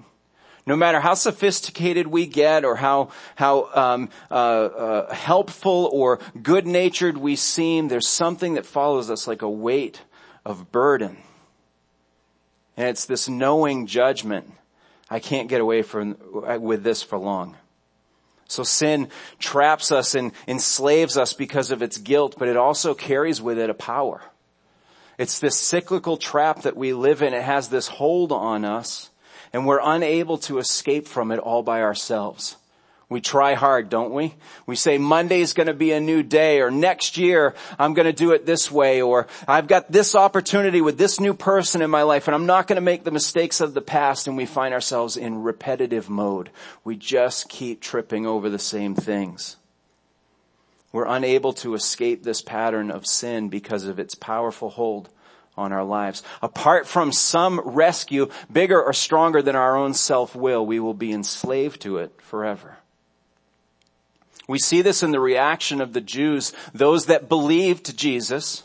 No 0.65 0.75
matter 0.75 0.99
how 0.99 1.13
sophisticated 1.13 2.07
we 2.07 2.25
get 2.25 2.63
or 2.63 2.75
how, 2.75 3.09
how 3.35 3.69
um, 3.73 4.09
uh, 4.29 4.33
uh, 4.33 5.13
helpful 5.13 5.89
or 5.91 6.19
good-natured 6.41 7.17
we 7.17 7.35
seem, 7.35 7.87
there's 7.87 8.07
something 8.07 8.53
that 8.53 8.65
follows 8.65 9.09
us 9.09 9.27
like 9.27 9.41
a 9.41 9.49
weight 9.49 10.01
of 10.45 10.71
burden. 10.71 11.17
And 12.77 12.87
it's 12.87 13.05
this 13.05 13.27
knowing 13.27 13.87
judgment. 13.87 14.53
I 15.09 15.19
can't 15.19 15.49
get 15.49 15.59
away 15.59 15.81
from, 15.81 16.17
with 16.61 16.83
this 16.83 17.01
for 17.01 17.17
long. 17.17 17.57
So 18.47 18.63
sin 18.63 19.09
traps 19.37 19.91
us 19.91 20.15
and 20.15 20.31
enslaves 20.47 21.17
us 21.17 21.33
because 21.33 21.71
of 21.71 21.81
its 21.81 21.97
guilt, 21.97 22.35
but 22.37 22.47
it 22.47 22.57
also 22.57 22.93
carries 22.93 23.41
with 23.41 23.59
it 23.59 23.69
a 23.69 23.75
power. 23.75 24.21
It's 25.17 25.39
this 25.39 25.57
cyclical 25.57 26.17
trap 26.17 26.61
that 26.63 26.77
we 26.77 26.93
live 26.93 27.21
in. 27.21 27.33
It 27.33 27.43
has 27.43 27.69
this 27.69 27.87
hold 27.87 28.31
on 28.31 28.65
us 28.65 29.09
and 29.53 29.65
we're 29.65 29.81
unable 29.83 30.37
to 30.39 30.59
escape 30.59 31.07
from 31.07 31.31
it 31.31 31.39
all 31.39 31.63
by 31.63 31.81
ourselves. 31.81 32.55
We 33.09 33.21
try 33.21 33.55
hard, 33.55 33.89
don't 33.89 34.13
we? 34.13 34.35
We 34.67 34.75
say 34.75 34.99
Monday's 34.99 35.53
gonna 35.53 35.73
be 35.73 35.91
a 35.93 35.99
new 35.99 36.21
day 36.21 36.61
or 36.61 36.69
next 36.69 37.17
year 37.17 37.55
I'm 37.79 37.95
gonna 37.95 38.13
do 38.13 38.33
it 38.33 38.45
this 38.45 38.71
way 38.71 39.01
or 39.01 39.25
I've 39.47 39.67
got 39.67 39.91
this 39.91 40.13
opportunity 40.13 40.79
with 40.79 40.99
this 40.99 41.19
new 41.19 41.33
person 41.33 41.81
in 41.81 41.89
my 41.89 42.03
life 42.03 42.27
and 42.27 42.35
I'm 42.35 42.45
not 42.45 42.67
gonna 42.67 42.81
make 42.81 43.03
the 43.03 43.11
mistakes 43.11 43.61
of 43.61 43.73
the 43.73 43.81
past 43.81 44.27
and 44.27 44.37
we 44.37 44.45
find 44.45 44.75
ourselves 44.75 45.17
in 45.17 45.41
repetitive 45.41 46.07
mode. 46.07 46.51
We 46.83 46.95
just 46.95 47.49
keep 47.49 47.81
tripping 47.81 48.27
over 48.27 48.47
the 48.47 48.59
same 48.59 48.93
things. 48.93 49.55
We're 50.91 51.07
unable 51.07 51.53
to 51.53 51.73
escape 51.73 52.23
this 52.23 52.43
pattern 52.43 52.91
of 52.91 53.07
sin 53.07 53.49
because 53.49 53.85
of 53.85 53.99
its 53.99 54.13
powerful 54.13 54.69
hold 54.69 55.09
on 55.59 55.71
our 55.73 55.83
lives. 55.83 56.23
Apart 56.41 56.87
from 56.87 57.11
some 57.11 57.59
rescue 57.59 58.29
bigger 58.51 58.81
or 58.81 58.93
stronger 58.93 59.41
than 59.41 59.55
our 59.55 59.75
own 59.75 59.93
self-will, 59.93 60.65
we 60.65 60.79
will 60.79 60.93
be 60.93 61.11
enslaved 61.11 61.81
to 61.81 61.97
it 61.97 62.11
forever. 62.21 62.77
We 64.47 64.57
see 64.57 64.81
this 64.81 65.03
in 65.03 65.11
the 65.11 65.19
reaction 65.19 65.81
of 65.81 65.93
the 65.93 66.01
Jews, 66.01 66.53
those 66.73 67.05
that 67.05 67.29
believed 67.29 67.95
Jesus, 67.95 68.63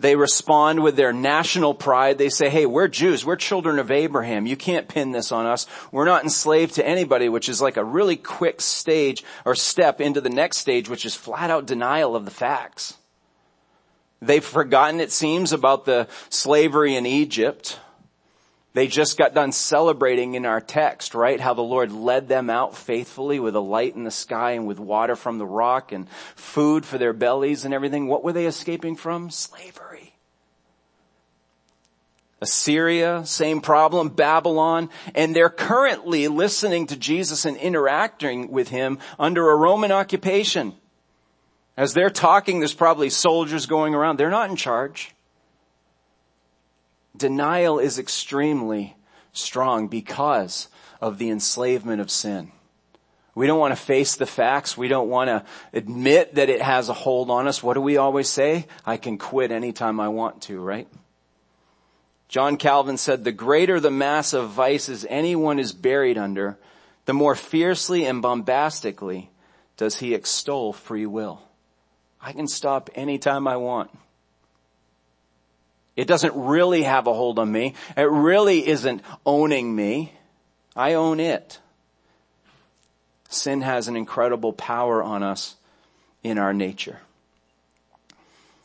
They 0.00 0.16
respond 0.16 0.82
with 0.82 0.96
their 0.96 1.12
national 1.12 1.74
pride. 1.74 2.16
They 2.16 2.30
say, 2.30 2.48
hey, 2.48 2.64
we're 2.64 2.88
Jews. 2.88 3.22
We're 3.22 3.36
children 3.36 3.78
of 3.78 3.90
Abraham. 3.90 4.46
You 4.46 4.56
can't 4.56 4.88
pin 4.88 5.12
this 5.12 5.30
on 5.30 5.44
us. 5.44 5.66
We're 5.92 6.06
not 6.06 6.22
enslaved 6.22 6.76
to 6.76 6.86
anybody, 6.86 7.28
which 7.28 7.50
is 7.50 7.60
like 7.60 7.76
a 7.76 7.84
really 7.84 8.16
quick 8.16 8.62
stage 8.62 9.22
or 9.44 9.54
step 9.54 10.00
into 10.00 10.22
the 10.22 10.30
next 10.30 10.56
stage, 10.56 10.88
which 10.88 11.04
is 11.04 11.14
flat 11.14 11.50
out 11.50 11.66
denial 11.66 12.16
of 12.16 12.24
the 12.24 12.30
facts. 12.30 12.96
They've 14.22 14.44
forgotten, 14.44 15.00
it 15.00 15.12
seems, 15.12 15.52
about 15.52 15.84
the 15.84 16.06
slavery 16.28 16.94
in 16.94 17.06
Egypt. 17.06 17.78
They 18.72 18.86
just 18.86 19.18
got 19.18 19.34
done 19.34 19.50
celebrating 19.50 20.34
in 20.34 20.46
our 20.46 20.60
text, 20.60 21.14
right? 21.14 21.40
How 21.40 21.54
the 21.54 21.62
Lord 21.62 21.90
led 21.90 22.28
them 22.28 22.50
out 22.50 22.76
faithfully 22.76 23.40
with 23.40 23.56
a 23.56 23.60
light 23.60 23.96
in 23.96 24.04
the 24.04 24.10
sky 24.12 24.52
and 24.52 24.66
with 24.66 24.78
water 24.78 25.16
from 25.16 25.38
the 25.38 25.46
rock 25.46 25.90
and 25.90 26.08
food 26.36 26.84
for 26.86 26.96
their 26.96 27.12
bellies 27.12 27.64
and 27.64 27.74
everything. 27.74 28.06
What 28.06 28.22
were 28.22 28.32
they 28.32 28.46
escaping 28.46 28.94
from? 28.94 29.30
Slavery. 29.30 30.14
Assyria, 32.42 33.26
same 33.26 33.60
problem, 33.60 34.08
Babylon, 34.08 34.88
and 35.14 35.36
they're 35.36 35.50
currently 35.50 36.28
listening 36.28 36.86
to 36.86 36.96
Jesus 36.96 37.44
and 37.44 37.56
interacting 37.56 38.50
with 38.50 38.68
him 38.68 38.98
under 39.18 39.50
a 39.50 39.56
Roman 39.56 39.92
occupation. 39.92 40.74
As 41.80 41.94
they're 41.94 42.10
talking, 42.10 42.58
there's 42.58 42.74
probably 42.74 43.08
soldiers 43.08 43.64
going 43.64 43.94
around. 43.94 44.18
They're 44.18 44.28
not 44.28 44.50
in 44.50 44.56
charge. 44.56 45.14
Denial 47.16 47.78
is 47.78 47.98
extremely 47.98 48.98
strong 49.32 49.88
because 49.88 50.68
of 51.00 51.16
the 51.16 51.30
enslavement 51.30 52.02
of 52.02 52.10
sin. 52.10 52.52
We 53.34 53.46
don't 53.46 53.58
want 53.58 53.72
to 53.72 53.82
face 53.82 54.16
the 54.16 54.26
facts. 54.26 54.76
We 54.76 54.88
don't 54.88 55.08
want 55.08 55.28
to 55.28 55.46
admit 55.72 56.34
that 56.34 56.50
it 56.50 56.60
has 56.60 56.90
a 56.90 56.92
hold 56.92 57.30
on 57.30 57.48
us. 57.48 57.62
What 57.62 57.72
do 57.72 57.80
we 57.80 57.96
always 57.96 58.28
say? 58.28 58.66
I 58.84 58.98
can 58.98 59.16
quit 59.16 59.50
anytime 59.50 60.00
I 60.00 60.08
want 60.08 60.42
to, 60.42 60.60
right? 60.60 60.86
John 62.28 62.58
Calvin 62.58 62.98
said, 62.98 63.24
the 63.24 63.32
greater 63.32 63.80
the 63.80 63.90
mass 63.90 64.34
of 64.34 64.50
vices 64.50 65.06
anyone 65.08 65.58
is 65.58 65.72
buried 65.72 66.18
under, 66.18 66.58
the 67.06 67.14
more 67.14 67.34
fiercely 67.34 68.04
and 68.04 68.20
bombastically 68.20 69.30
does 69.78 70.00
he 70.00 70.12
extol 70.12 70.74
free 70.74 71.06
will. 71.06 71.40
I 72.22 72.32
can 72.32 72.46
stop 72.48 72.90
anytime 72.94 73.48
I 73.48 73.56
want. 73.56 73.90
It 75.96 76.06
doesn't 76.06 76.34
really 76.34 76.82
have 76.82 77.06
a 77.06 77.14
hold 77.14 77.38
on 77.38 77.50
me. 77.50 77.74
It 77.96 78.10
really 78.10 78.66
isn't 78.66 79.02
owning 79.26 79.74
me. 79.74 80.12
I 80.76 80.94
own 80.94 81.20
it. 81.20 81.58
Sin 83.28 83.60
has 83.60 83.88
an 83.88 83.96
incredible 83.96 84.52
power 84.52 85.02
on 85.02 85.22
us 85.22 85.56
in 86.22 86.38
our 86.38 86.52
nature. 86.52 87.00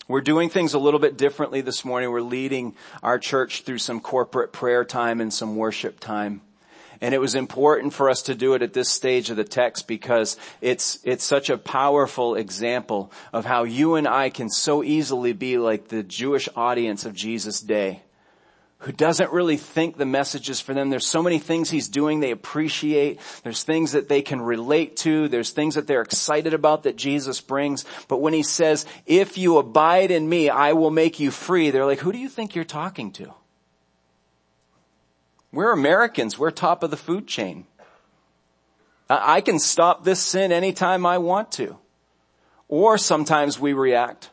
We're 0.07 0.21
doing 0.21 0.49
things 0.49 0.73
a 0.73 0.79
little 0.79 0.99
bit 0.99 1.17
differently 1.17 1.61
this 1.61 1.83
morning. 1.83 2.11
We're 2.11 2.21
leading 2.21 2.75
our 3.01 3.17
church 3.17 3.63
through 3.63 3.79
some 3.79 3.99
corporate 3.99 4.53
prayer 4.53 4.85
time 4.85 5.19
and 5.19 5.33
some 5.33 5.55
worship 5.55 5.99
time. 5.99 6.41
And 7.01 7.13
it 7.13 7.19
was 7.19 7.35
important 7.35 7.93
for 7.93 8.09
us 8.09 8.23
to 8.23 8.35
do 8.35 8.53
it 8.53 8.61
at 8.61 8.73
this 8.73 8.89
stage 8.89 9.29
of 9.29 9.37
the 9.37 9.43
text 9.43 9.87
because 9.87 10.37
it's, 10.61 10.99
it's 11.03 11.23
such 11.23 11.49
a 11.49 11.57
powerful 11.57 12.35
example 12.35 13.11
of 13.33 13.45
how 13.45 13.63
you 13.63 13.95
and 13.95 14.07
I 14.07 14.29
can 14.29 14.49
so 14.49 14.83
easily 14.83 15.33
be 15.33 15.57
like 15.57 15.87
the 15.87 16.03
Jewish 16.03 16.49
audience 16.55 17.05
of 17.05 17.13
Jesus' 17.13 17.61
day 17.61 18.01
who 18.79 18.91
doesn't 18.91 19.31
really 19.31 19.57
think 19.57 19.97
the 19.97 20.05
message 20.05 20.49
is 20.49 20.61
for 20.61 20.75
them. 20.75 20.91
There's 20.91 21.07
so 21.07 21.23
many 21.23 21.39
things 21.39 21.71
he's 21.71 21.87
doing 21.87 22.19
they 22.19 22.29
appreciate. 22.29 23.19
There's 23.43 23.63
things 23.63 23.93
that 23.93 24.09
they 24.09 24.21
can 24.21 24.39
relate 24.41 24.97
to. 24.97 25.27
There's 25.27 25.49
things 25.49 25.73
that 25.73 25.87
they're 25.87 26.03
excited 26.03 26.53
about 26.53 26.83
that 26.83 26.95
Jesus 26.95 27.41
brings. 27.41 27.83
But 28.07 28.21
when 28.21 28.33
he 28.33 28.43
says, 28.43 28.85
if 29.07 29.39
you 29.39 29.57
abide 29.57 30.11
in 30.11 30.29
me, 30.29 30.49
I 30.49 30.73
will 30.73 30.91
make 30.91 31.19
you 31.19 31.31
free, 31.31 31.71
they're 31.71 31.85
like, 31.85 31.99
who 31.99 32.11
do 32.11 32.19
you 32.19 32.29
think 32.29 32.53
you're 32.53 32.63
talking 32.63 33.11
to? 33.13 33.33
We're 35.55 35.71
Americans. 35.71 36.37
We're 36.37 36.51
top 36.51 36.83
of 36.83 36.91
the 36.91 36.97
food 36.97 37.27
chain. 37.27 37.65
I 39.09 39.39
can 39.39 39.57
stop 39.57 40.03
this 40.03 40.21
sin 40.21 40.51
anytime 40.51 41.05
I 41.05 41.17
want 41.17 41.53
to. 41.53 41.77
Or 42.67 42.97
sometimes 42.97 43.57
we 43.57 43.71
react 43.71 44.31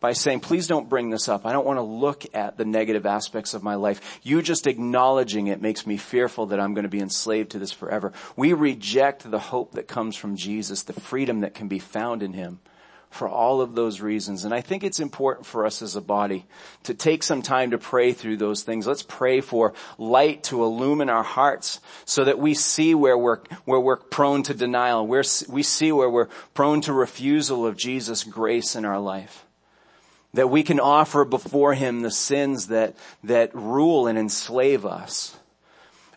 by 0.00 0.12
saying, 0.12 0.40
please 0.40 0.66
don't 0.66 0.88
bring 0.88 1.08
this 1.08 1.30
up. 1.30 1.46
I 1.46 1.52
don't 1.52 1.64
want 1.64 1.78
to 1.78 1.82
look 1.82 2.26
at 2.34 2.58
the 2.58 2.66
negative 2.66 3.06
aspects 3.06 3.54
of 3.54 3.62
my 3.62 3.76
life. 3.76 4.20
You 4.22 4.42
just 4.42 4.66
acknowledging 4.66 5.46
it 5.46 5.62
makes 5.62 5.86
me 5.86 5.96
fearful 5.96 6.46
that 6.46 6.60
I'm 6.60 6.74
going 6.74 6.82
to 6.82 6.90
be 6.90 7.00
enslaved 7.00 7.52
to 7.52 7.58
this 7.58 7.72
forever. 7.72 8.12
We 8.36 8.52
reject 8.52 9.30
the 9.30 9.38
hope 9.38 9.72
that 9.72 9.88
comes 9.88 10.14
from 10.14 10.36
Jesus, 10.36 10.82
the 10.82 10.92
freedom 10.92 11.40
that 11.40 11.54
can 11.54 11.68
be 11.68 11.78
found 11.78 12.22
in 12.22 12.34
Him 12.34 12.60
for 13.10 13.28
all 13.28 13.60
of 13.60 13.74
those 13.74 14.00
reasons. 14.00 14.44
And 14.44 14.54
I 14.54 14.60
think 14.60 14.84
it's 14.84 15.00
important 15.00 15.44
for 15.44 15.66
us 15.66 15.82
as 15.82 15.96
a 15.96 16.00
body 16.00 16.46
to 16.84 16.94
take 16.94 17.22
some 17.22 17.42
time 17.42 17.72
to 17.72 17.78
pray 17.78 18.12
through 18.12 18.36
those 18.36 18.62
things. 18.62 18.86
Let's 18.86 19.02
pray 19.02 19.40
for 19.40 19.74
light 19.98 20.44
to 20.44 20.62
illumine 20.62 21.10
our 21.10 21.24
hearts 21.24 21.80
so 22.04 22.24
that 22.24 22.38
we 22.38 22.54
see 22.54 22.94
where 22.94 23.18
we're, 23.18 23.40
where 23.64 23.80
we're 23.80 23.96
prone 23.96 24.44
to 24.44 24.54
denial, 24.54 25.06
where 25.06 25.24
we 25.48 25.62
see 25.64 25.90
where 25.90 26.08
we're 26.08 26.28
prone 26.54 26.80
to 26.82 26.92
refusal 26.92 27.66
of 27.66 27.76
Jesus' 27.76 28.22
grace 28.24 28.76
in 28.76 28.84
our 28.84 29.00
life 29.00 29.44
that 30.32 30.48
we 30.48 30.62
can 30.62 30.78
offer 30.78 31.24
before 31.24 31.74
him 31.74 32.02
the 32.02 32.10
sins 32.10 32.68
that, 32.68 32.94
that 33.24 33.52
rule 33.52 34.06
and 34.06 34.16
enslave 34.16 34.86
us. 34.86 35.36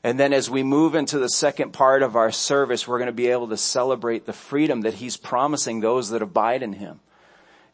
And 0.03 0.19
then 0.19 0.33
as 0.33 0.49
we 0.49 0.63
move 0.63 0.95
into 0.95 1.17
the 1.17 1.29
second 1.29 1.71
part 1.71 2.03
of 2.03 2.17
our 2.17 2.31
service, 2.31 2.87
we're 2.87 2.97
going 2.97 3.07
to 3.07 3.13
be 3.13 3.27
able 3.27 3.47
to 3.47 3.57
celebrate 3.57 4.25
the 4.25 4.33
freedom 4.33 4.81
that 4.81 4.95
he's 4.95 5.15
promising 5.15 5.79
those 5.79 6.09
that 6.09 6.21
abide 6.21 6.61
in 6.61 6.73
him. 6.73 6.99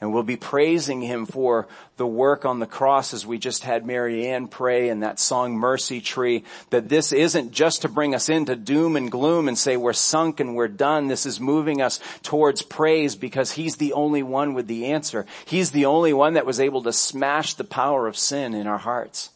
And 0.01 0.13
we'll 0.13 0.23
be 0.23 0.37
praising 0.37 1.01
him 1.01 1.25
for 1.25 1.67
the 1.97 2.07
work 2.07 2.45
on 2.45 2.59
the 2.59 2.65
cross 2.65 3.13
as 3.13 3.25
we 3.25 3.37
just 3.37 3.63
had 3.65 3.85
Mary 3.85 4.27
Ann 4.27 4.47
pray 4.47 4.87
in 4.87 5.01
that 5.01 5.19
song 5.19 5.57
Mercy 5.57 5.99
Tree, 5.99 6.45
that 6.69 6.87
this 6.87 7.11
isn't 7.11 7.51
just 7.51 7.81
to 7.81 7.89
bring 7.89 8.15
us 8.15 8.29
into 8.29 8.55
doom 8.55 8.95
and 8.95 9.11
gloom 9.11 9.49
and 9.49 9.57
say 9.57 9.75
we're 9.75 9.91
sunk 9.91 10.39
and 10.39 10.55
we're 10.55 10.69
done. 10.69 11.07
This 11.07 11.25
is 11.25 11.41
moving 11.41 11.81
us 11.81 11.99
towards 12.23 12.61
praise 12.61 13.17
because 13.17 13.51
he's 13.51 13.75
the 13.75 13.91
only 13.91 14.23
one 14.23 14.53
with 14.53 14.67
the 14.67 14.85
answer. 14.85 15.25
He's 15.45 15.71
the 15.71 15.87
only 15.87 16.13
one 16.13 16.35
that 16.35 16.45
was 16.45 16.61
able 16.61 16.83
to 16.83 16.93
smash 16.93 17.55
the 17.55 17.65
power 17.65 18.07
of 18.07 18.15
sin 18.15 18.53
in 18.53 18.67
our 18.67 18.77
hearts 18.77 19.31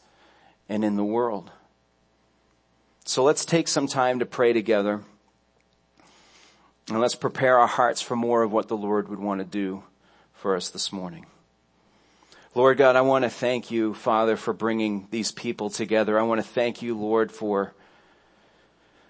and 0.70 0.86
in 0.86 0.96
the 0.96 1.04
world. 1.04 1.52
So 3.06 3.24
let's 3.24 3.44
take 3.44 3.68
some 3.68 3.88
time 3.88 4.20
to 4.20 4.26
pray 4.26 4.54
together 4.54 5.02
and 6.88 7.02
let's 7.02 7.16
prepare 7.16 7.60
our 7.60 7.68
hearts 7.68 8.02
for 8.02 8.16
more 8.16 8.44
of 8.44 8.52
what 8.54 8.70
the 8.70 8.78
Lord 8.78 9.10
would 9.10 9.20
want 9.20 9.40
to 9.40 9.46
do 9.46 9.84
for 10.34 10.56
us 10.56 10.70
this 10.70 10.92
morning. 10.94 11.26
Lord 12.56 12.78
God, 12.78 12.96
I 12.96 13.02
want 13.02 13.24
to 13.24 13.30
thank 13.30 13.72
you, 13.72 13.94
Father, 13.94 14.38
for 14.38 14.54
bringing 14.54 15.08
these 15.12 15.32
people 15.32 15.70
together. 15.70 16.18
I 16.18 16.24
want 16.24 16.40
to 16.40 16.48
thank 16.48 16.82
you, 16.82 16.98
Lord, 16.98 17.32
for 17.32 17.74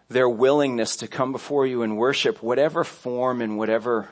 their 0.10 0.30
willingness 0.30 0.98
to 0.98 1.08
come 1.08 1.32
before 1.32 1.68
you 1.68 1.84
and 1.84 1.98
worship 1.98 2.42
whatever 2.42 2.84
form 2.84 3.42
and 3.42 3.58
whatever 3.58 4.10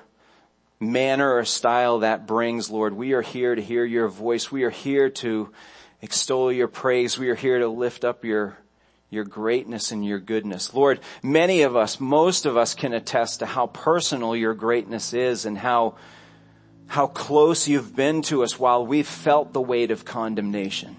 manner 0.79 1.37
or 1.37 1.45
style 1.45 1.99
that 1.99 2.27
brings, 2.27 2.69
Lord. 2.69 2.93
We 2.93 3.13
are 3.13 3.21
here 3.21 3.55
to 3.55 3.61
hear 3.61 3.85
your 3.85 4.09
voice. 4.09 4.51
We 4.51 4.63
are 4.63 4.69
here 4.69 5.09
to 5.09 5.51
extol 6.01 6.51
your 6.51 6.67
praise. 6.67 7.17
We 7.17 7.29
are 7.29 7.35
here 7.35 7.59
to 7.59 7.67
lift 7.67 8.03
up 8.03 8.23
your 8.23 8.57
your 9.11 9.25
greatness 9.25 9.91
and 9.91 10.05
your 10.05 10.19
goodness. 10.19 10.73
Lord, 10.73 11.01
many 11.21 11.61
of 11.61 11.75
us, 11.75 11.99
most 11.99 12.45
of 12.45 12.55
us 12.55 12.73
can 12.73 12.93
attest 12.93 13.39
to 13.39 13.45
how 13.45 13.67
personal 13.67 14.35
your 14.35 14.53
greatness 14.53 15.13
is 15.13 15.45
and 15.45 15.57
how 15.57 15.95
how 16.87 17.07
close 17.07 17.69
you've 17.69 17.95
been 17.95 18.21
to 18.21 18.43
us 18.43 18.59
while 18.59 18.85
we've 18.85 19.07
felt 19.07 19.53
the 19.53 19.61
weight 19.61 19.91
of 19.91 20.03
condemnation, 20.03 20.97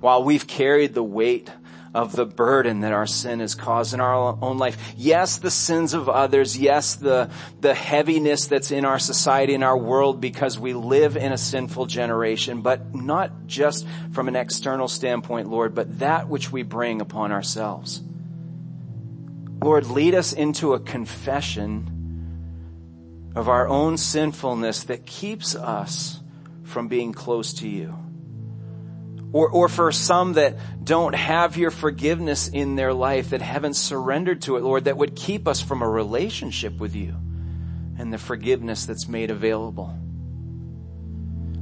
while 0.00 0.22
we've 0.22 0.46
carried 0.46 0.92
the 0.92 1.02
weight 1.02 1.50
of 1.94 2.12
the 2.16 2.24
burden 2.24 2.80
that 2.80 2.92
our 2.92 3.06
sin 3.06 3.40
has 3.40 3.54
caused 3.54 3.92
in 3.92 4.00
our 4.00 4.38
own 4.40 4.56
life. 4.56 4.94
Yes, 4.96 5.38
the 5.38 5.50
sins 5.50 5.92
of 5.92 6.08
others. 6.08 6.56
Yes, 6.56 6.94
the, 6.94 7.30
the 7.60 7.74
heaviness 7.74 8.46
that's 8.46 8.70
in 8.70 8.84
our 8.86 8.98
society, 8.98 9.52
in 9.52 9.62
our 9.62 9.76
world 9.76 10.20
because 10.20 10.58
we 10.58 10.72
live 10.72 11.16
in 11.16 11.32
a 11.32 11.38
sinful 11.38 11.86
generation, 11.86 12.62
but 12.62 12.94
not 12.94 13.46
just 13.46 13.86
from 14.12 14.28
an 14.28 14.36
external 14.36 14.88
standpoint, 14.88 15.48
Lord, 15.48 15.74
but 15.74 15.98
that 15.98 16.28
which 16.28 16.50
we 16.50 16.62
bring 16.62 17.02
upon 17.02 17.30
ourselves. 17.30 18.02
Lord, 19.62 19.86
lead 19.86 20.14
us 20.14 20.32
into 20.32 20.72
a 20.72 20.80
confession 20.80 21.92
of 23.36 23.48
our 23.48 23.68
own 23.68 23.96
sinfulness 23.98 24.84
that 24.84 25.06
keeps 25.06 25.54
us 25.54 26.20
from 26.64 26.88
being 26.88 27.12
close 27.12 27.52
to 27.54 27.68
you. 27.68 28.01
Or, 29.32 29.48
or 29.48 29.68
for 29.68 29.90
some 29.92 30.34
that 30.34 30.58
don't 30.84 31.14
have 31.14 31.56
your 31.56 31.70
forgiveness 31.70 32.48
in 32.48 32.76
their 32.76 32.92
life, 32.92 33.30
that 33.30 33.40
haven't 33.40 33.74
surrendered 33.74 34.42
to 34.42 34.56
it, 34.56 34.62
Lord, 34.62 34.84
that 34.84 34.98
would 34.98 35.16
keep 35.16 35.48
us 35.48 35.62
from 35.62 35.80
a 35.80 35.88
relationship 35.88 36.78
with 36.78 36.94
you 36.94 37.16
and 37.98 38.12
the 38.12 38.18
forgiveness 38.18 38.84
that's 38.84 39.08
made 39.08 39.30
available. 39.30 39.98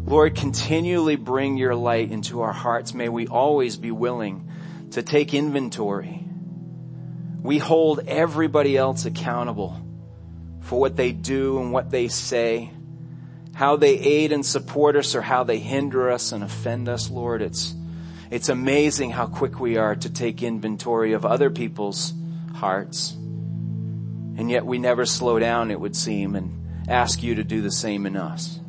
Lord, 0.05 0.35
continually 0.35 1.15
bring 1.15 1.57
your 1.57 1.77
light 1.77 2.11
into 2.11 2.41
our 2.41 2.53
hearts. 2.53 2.95
May 2.95 3.09
we 3.09 3.29
always 3.29 3.77
be 3.77 3.93
willing 3.93 4.51
to 4.93 5.03
take 5.03 5.35
inventory. 5.35 6.25
We 7.43 7.59
hold 7.59 8.01
everybody 8.09 8.77
else 8.77 9.05
accountable 9.05 9.81
for 10.63 10.81
what 10.81 10.97
they 10.97 11.13
do 11.13 11.61
and 11.61 11.73
what 11.73 11.91
they 11.91 12.09
say, 12.09 12.73
how 13.61 13.77
they 13.77 13.99
aid 13.99 14.33
and 14.33 14.47
support 14.47 14.97
us 14.97 15.15
or 15.15 15.21
how 15.21 15.45
they 15.45 15.59
hinder 15.59 16.11
us 16.11 16.33
and 16.33 16.43
offend 16.43 16.89
us, 16.89 17.11
Lord. 17.11 17.43
It's, 17.43 17.75
it's 18.31 18.49
amazing 18.49 19.11
how 19.11 19.27
quick 19.27 19.61
we 19.61 19.77
are 19.77 19.95
to 19.97 20.09
take 20.09 20.43
inventory 20.43 21.13
of 21.13 21.27
other 21.27 21.51
people's 21.51 22.15
hearts. 22.55 23.11
And 23.13 24.51
yet 24.51 24.65
we 24.65 24.79
never 24.79 25.05
slow 25.05 25.39
down, 25.39 25.71
it 25.71 25.79
would 25.79 25.95
seem, 25.95 26.37
and 26.37 26.89
ask 26.89 27.23
you 27.23 27.35
to 27.35 27.45
do 27.45 27.61
the 27.61 27.71
same 27.71 28.07
in 28.07 28.17
us. 28.17 28.60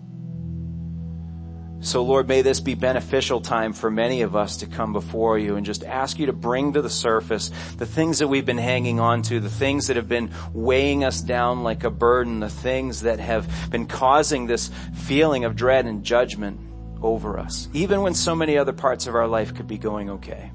So 1.83 2.03
Lord, 2.03 2.27
may 2.27 2.43
this 2.43 2.59
be 2.59 2.75
beneficial 2.75 3.41
time 3.41 3.73
for 3.73 3.89
many 3.89 4.21
of 4.21 4.35
us 4.35 4.57
to 4.57 4.67
come 4.67 4.93
before 4.93 5.39
you 5.39 5.55
and 5.55 5.65
just 5.65 5.83
ask 5.83 6.19
you 6.19 6.27
to 6.27 6.33
bring 6.33 6.73
to 6.73 6.81
the 6.81 6.91
surface 6.91 7.49
the 7.77 7.87
things 7.87 8.19
that 8.19 8.27
we've 8.27 8.45
been 8.45 8.59
hanging 8.59 8.99
on 8.99 9.23
to, 9.23 9.39
the 9.39 9.49
things 9.49 9.87
that 9.87 9.95
have 9.95 10.07
been 10.07 10.31
weighing 10.53 11.03
us 11.03 11.21
down 11.21 11.63
like 11.63 11.83
a 11.83 11.89
burden, 11.89 12.39
the 12.39 12.49
things 12.49 13.01
that 13.01 13.19
have 13.19 13.71
been 13.71 13.87
causing 13.87 14.45
this 14.45 14.69
feeling 14.93 15.43
of 15.43 15.55
dread 15.55 15.87
and 15.87 16.03
judgment 16.03 16.59
over 17.01 17.39
us, 17.39 17.67
even 17.73 18.01
when 18.01 18.13
so 18.13 18.35
many 18.35 18.59
other 18.59 18.73
parts 18.73 19.07
of 19.07 19.15
our 19.15 19.27
life 19.27 19.55
could 19.55 19.67
be 19.67 19.79
going 19.79 20.11
okay. 20.11 20.51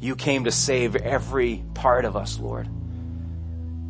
You 0.00 0.14
came 0.14 0.44
to 0.44 0.52
save 0.52 0.94
every 0.94 1.64
part 1.74 2.04
of 2.04 2.14
us, 2.14 2.38
Lord. 2.38 2.68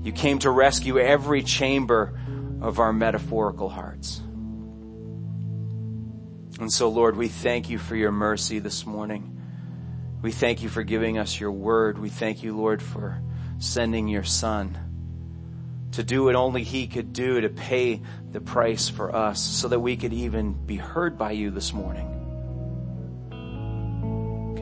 You 0.02 0.12
came 0.12 0.38
to 0.38 0.50
rescue 0.50 0.98
every 0.98 1.42
chamber 1.42 2.18
of 2.62 2.78
our 2.78 2.94
metaphorical 2.94 3.68
hearts. 3.68 4.22
And 6.58 6.72
so 6.72 6.88
Lord, 6.88 7.16
we 7.16 7.28
thank 7.28 7.70
you 7.70 7.78
for 7.78 7.94
your 7.94 8.12
mercy 8.12 8.58
this 8.58 8.84
morning. 8.84 9.40
We 10.20 10.32
thank 10.32 10.62
you 10.62 10.68
for 10.68 10.82
giving 10.82 11.18
us 11.18 11.38
your 11.38 11.52
word. 11.52 11.98
We 11.98 12.08
thank 12.08 12.42
you, 12.42 12.56
Lord, 12.56 12.82
for 12.82 13.22
sending 13.58 14.08
your 14.08 14.24
son 14.24 14.76
to 15.92 16.02
do 16.02 16.24
what 16.24 16.34
only 16.34 16.64
he 16.64 16.86
could 16.86 17.12
do 17.12 17.40
to 17.40 17.48
pay 17.48 18.02
the 18.32 18.40
price 18.40 18.88
for 18.88 19.14
us 19.14 19.40
so 19.40 19.68
that 19.68 19.80
we 19.80 19.96
could 19.96 20.12
even 20.12 20.52
be 20.52 20.76
heard 20.76 21.16
by 21.16 21.32
you 21.32 21.50
this 21.50 21.72
morning. 21.72 22.17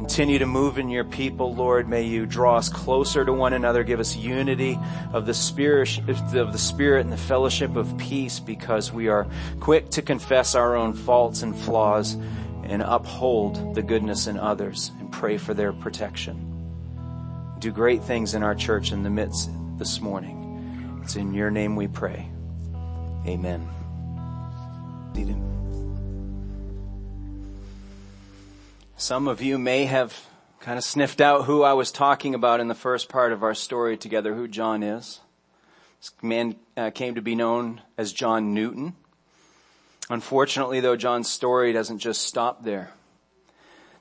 Continue 0.06 0.38
to 0.38 0.46
move 0.46 0.78
in 0.78 0.88
your 0.88 1.02
people, 1.02 1.52
Lord. 1.52 1.88
May 1.88 2.04
you 2.04 2.26
draw 2.26 2.58
us 2.58 2.68
closer 2.68 3.24
to 3.24 3.32
one 3.32 3.54
another. 3.54 3.82
Give 3.82 3.98
us 3.98 4.14
unity 4.14 4.78
of 5.12 5.26
the 5.26 5.34
spirit, 5.34 5.98
of 6.08 6.52
the 6.52 6.58
spirit 6.58 7.00
and 7.00 7.12
the 7.12 7.16
fellowship 7.16 7.74
of 7.74 7.98
peace 7.98 8.38
because 8.38 8.92
we 8.92 9.08
are 9.08 9.26
quick 9.58 9.90
to 9.90 10.02
confess 10.02 10.54
our 10.54 10.76
own 10.76 10.92
faults 10.92 11.42
and 11.42 11.56
flaws 11.56 12.16
and 12.62 12.82
uphold 12.82 13.74
the 13.74 13.82
goodness 13.82 14.28
in 14.28 14.38
others 14.38 14.92
and 15.00 15.10
pray 15.10 15.38
for 15.38 15.54
their 15.54 15.72
protection. 15.72 17.56
Do 17.58 17.72
great 17.72 18.04
things 18.04 18.34
in 18.34 18.44
our 18.44 18.54
church 18.54 18.92
in 18.92 19.02
the 19.02 19.10
midst 19.10 19.50
this 19.76 20.00
morning. 20.00 21.00
It's 21.02 21.16
in 21.16 21.34
your 21.34 21.50
name 21.50 21.74
we 21.74 21.88
pray. 21.88 22.30
Amen. 23.26 23.68
Some 28.98 29.28
of 29.28 29.42
you 29.42 29.58
may 29.58 29.84
have 29.84 30.18
kind 30.58 30.78
of 30.78 30.84
sniffed 30.84 31.20
out 31.20 31.44
who 31.44 31.62
I 31.62 31.74
was 31.74 31.92
talking 31.92 32.34
about 32.34 32.60
in 32.60 32.68
the 32.68 32.74
first 32.74 33.10
part 33.10 33.30
of 33.30 33.42
our 33.42 33.52
story 33.52 33.98
together, 33.98 34.34
who 34.34 34.48
John 34.48 34.82
is. 34.82 35.20
This 36.00 36.12
man 36.22 36.56
uh, 36.78 36.88
came 36.92 37.14
to 37.16 37.20
be 37.20 37.34
known 37.34 37.82
as 37.98 38.14
John 38.14 38.54
Newton. 38.54 38.94
Unfortunately, 40.08 40.80
though, 40.80 40.96
John's 40.96 41.30
story 41.30 41.74
doesn't 41.74 41.98
just 41.98 42.22
stop 42.22 42.64
there. 42.64 42.90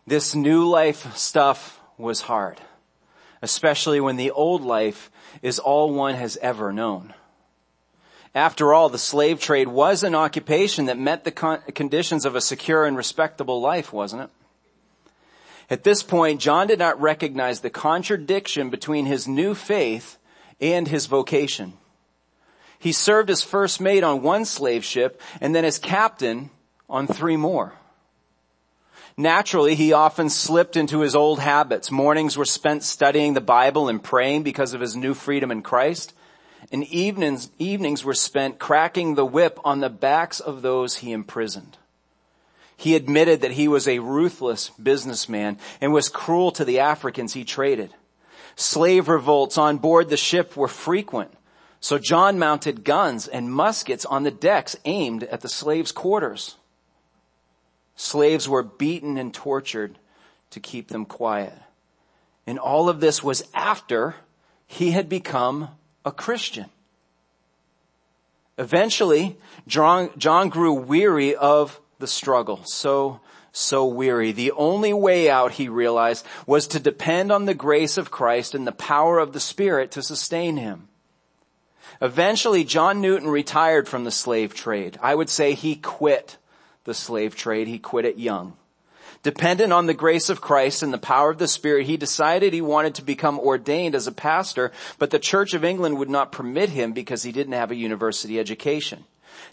This 0.07 0.33
new 0.33 0.65
life 0.65 1.13
stuff 1.17 1.81
was 1.97 2.21
hard, 2.21 2.61
especially 3.41 3.99
when 3.99 4.15
the 4.15 4.31
old 4.31 4.61
life 4.61 5.11
is 5.41 5.59
all 5.59 5.93
one 5.93 6.15
has 6.15 6.37
ever 6.37 6.71
known. 6.71 7.13
After 8.33 8.73
all, 8.73 8.87
the 8.87 8.97
slave 8.97 9.41
trade 9.41 9.67
was 9.67 10.03
an 10.03 10.15
occupation 10.15 10.85
that 10.85 10.97
met 10.97 11.25
the 11.25 11.31
con- 11.31 11.63
conditions 11.73 12.23
of 12.23 12.33
a 12.33 12.39
secure 12.39 12.85
and 12.85 12.95
respectable 12.95 13.59
life, 13.59 13.91
wasn't 13.91 14.21
it? 14.21 14.29
At 15.69 15.83
this 15.83 16.03
point, 16.03 16.41
John 16.41 16.67
did 16.67 16.79
not 16.79 17.01
recognize 17.01 17.61
the 17.61 17.69
contradiction 17.69 18.69
between 18.69 19.05
his 19.05 19.27
new 19.27 19.55
faith 19.55 20.17
and 20.61 20.87
his 20.87 21.07
vocation. 21.07 21.73
He 22.77 22.91
served 22.91 23.29
as 23.29 23.41
first 23.41 23.81
mate 23.81 24.03
on 24.03 24.21
one 24.21 24.45
slave 24.45 24.85
ship 24.85 25.21
and 25.41 25.55
then 25.55 25.65
as 25.65 25.79
captain 25.79 26.51
on 26.87 27.07
three 27.07 27.37
more. 27.37 27.73
Naturally, 29.17 29.75
he 29.75 29.93
often 29.93 30.29
slipped 30.29 30.75
into 30.75 30.99
his 30.99 31.15
old 31.15 31.39
habits. 31.39 31.89
Mornings 31.89 32.37
were 32.37 32.45
spent 32.45 32.83
studying 32.83 33.33
the 33.33 33.41
Bible 33.41 33.87
and 33.87 34.03
praying 34.03 34.43
because 34.43 34.73
of 34.73 34.81
his 34.81 34.95
new 34.95 35.13
freedom 35.13 35.51
in 35.51 35.61
Christ. 35.61 36.13
And 36.71 36.83
evenings, 36.85 37.49
evenings 37.57 38.03
were 38.03 38.13
spent 38.13 38.59
cracking 38.59 39.15
the 39.15 39.25
whip 39.25 39.59
on 39.63 39.79
the 39.79 39.89
backs 39.89 40.39
of 40.39 40.61
those 40.61 40.97
he 40.97 41.11
imprisoned. 41.11 41.77
He 42.77 42.95
admitted 42.95 43.41
that 43.41 43.51
he 43.51 43.67
was 43.67 43.87
a 43.87 43.99
ruthless 43.99 44.69
businessman 44.71 45.57
and 45.79 45.93
was 45.93 46.09
cruel 46.09 46.51
to 46.51 46.65
the 46.65 46.79
Africans 46.79 47.33
he 47.33 47.43
traded. 47.43 47.93
Slave 48.55 49.07
revolts 49.07 49.57
on 49.57 49.77
board 49.77 50.09
the 50.09 50.17
ship 50.17 50.55
were 50.55 50.67
frequent. 50.67 51.31
So 51.79 51.97
John 51.97 52.39
mounted 52.39 52.83
guns 52.83 53.27
and 53.27 53.51
muskets 53.51 54.05
on 54.05 54.23
the 54.23 54.31
decks 54.31 54.75
aimed 54.85 55.23
at 55.23 55.41
the 55.41 55.49
slaves' 55.49 55.91
quarters. 55.91 56.55
Slaves 57.95 58.49
were 58.49 58.63
beaten 58.63 59.17
and 59.17 59.33
tortured 59.33 59.97
to 60.51 60.59
keep 60.59 60.87
them 60.87 61.05
quiet. 61.05 61.53
And 62.47 62.59
all 62.59 62.89
of 62.89 62.99
this 62.99 63.23
was 63.23 63.43
after 63.53 64.15
he 64.67 64.91
had 64.91 65.09
become 65.09 65.69
a 66.03 66.11
Christian. 66.11 66.65
Eventually, 68.57 69.37
John, 69.67 70.49
grew 70.49 70.73
weary 70.73 71.35
of 71.35 71.79
the 71.99 72.07
struggle, 72.07 72.63
so, 72.65 73.19
so 73.51 73.85
weary. 73.85 74.31
The 74.31 74.51
only 74.51 74.93
way 74.93 75.29
out, 75.29 75.53
he 75.53 75.69
realized, 75.69 76.25
was 76.45 76.67
to 76.67 76.79
depend 76.79 77.31
on 77.31 77.45
the 77.45 77.53
grace 77.53 77.97
of 77.97 78.11
Christ 78.11 78.55
and 78.55 78.65
the 78.67 78.71
power 78.71 79.19
of 79.19 79.33
the 79.33 79.39
Spirit 79.39 79.91
to 79.91 80.03
sustain 80.03 80.57
him. 80.57 80.87
Eventually, 82.01 82.63
John 82.63 83.01
Newton 83.01 83.29
retired 83.29 83.87
from 83.87 84.03
the 84.03 84.11
slave 84.11 84.53
trade. 84.53 84.97
I 85.01 85.15
would 85.15 85.29
say 85.29 85.53
he 85.53 85.75
quit 85.75 86.37
the 86.83 86.93
slave 86.93 87.35
trade. 87.35 87.67
He 87.67 87.79
quit 87.79 88.05
it 88.05 88.17
young. 88.17 88.57
Dependent 89.23 89.73
on 89.73 89.87
the 89.87 89.93
grace 89.95 90.29
of 90.29 90.39
Christ 90.39 90.83
and 90.83 90.93
the 90.93 90.99
power 90.99 91.31
of 91.31 91.39
the 91.39 91.47
Spirit, 91.47 91.87
he 91.87 91.97
decided 91.97 92.53
he 92.53 92.61
wanted 92.61 92.93
to 92.95 93.01
become 93.01 93.39
ordained 93.39 93.95
as 93.95 94.05
a 94.05 94.11
pastor, 94.11 94.71
but 94.99 95.09
the 95.09 95.17
Church 95.17 95.55
of 95.55 95.65
England 95.65 95.97
would 95.97 96.11
not 96.11 96.31
permit 96.31 96.69
him 96.69 96.93
because 96.93 97.23
he 97.23 97.31
didn't 97.31 97.53
have 97.53 97.71
a 97.71 97.75
university 97.75 98.39
education. 98.39 99.03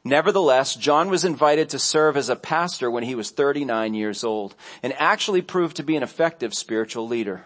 Nevertheless, 0.05 0.75
John 0.75 1.11
was 1.11 1.25
invited 1.25 1.69
to 1.71 1.79
serve 1.79 2.17
as 2.17 2.29
a 2.29 2.37
pastor 2.37 2.91
when 2.91 3.05
he 3.05 3.15
was 3.15 3.31
39 3.31 3.95
years 3.95 4.25
old 4.25 4.55
and 4.83 4.93
actually 4.99 5.43
proved 5.43 5.77
to 5.77 5.83
be 5.83 5.97
an 5.97 6.03
effective 6.03 6.55
spiritual 6.55 7.07
leader. 7.07 7.45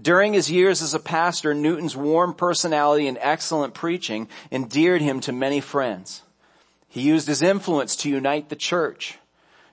During 0.00 0.32
his 0.32 0.50
years 0.50 0.80
as 0.82 0.94
a 0.94 1.00
pastor, 1.00 1.54
Newton's 1.54 1.96
warm 1.96 2.34
personality 2.34 3.08
and 3.08 3.18
excellent 3.20 3.74
preaching 3.74 4.28
endeared 4.52 5.02
him 5.02 5.20
to 5.20 5.32
many 5.32 5.60
friends. 5.60 6.22
He 6.88 7.02
used 7.02 7.26
his 7.26 7.42
influence 7.42 7.96
to 7.96 8.10
unite 8.10 8.48
the 8.48 8.56
church. 8.56 9.18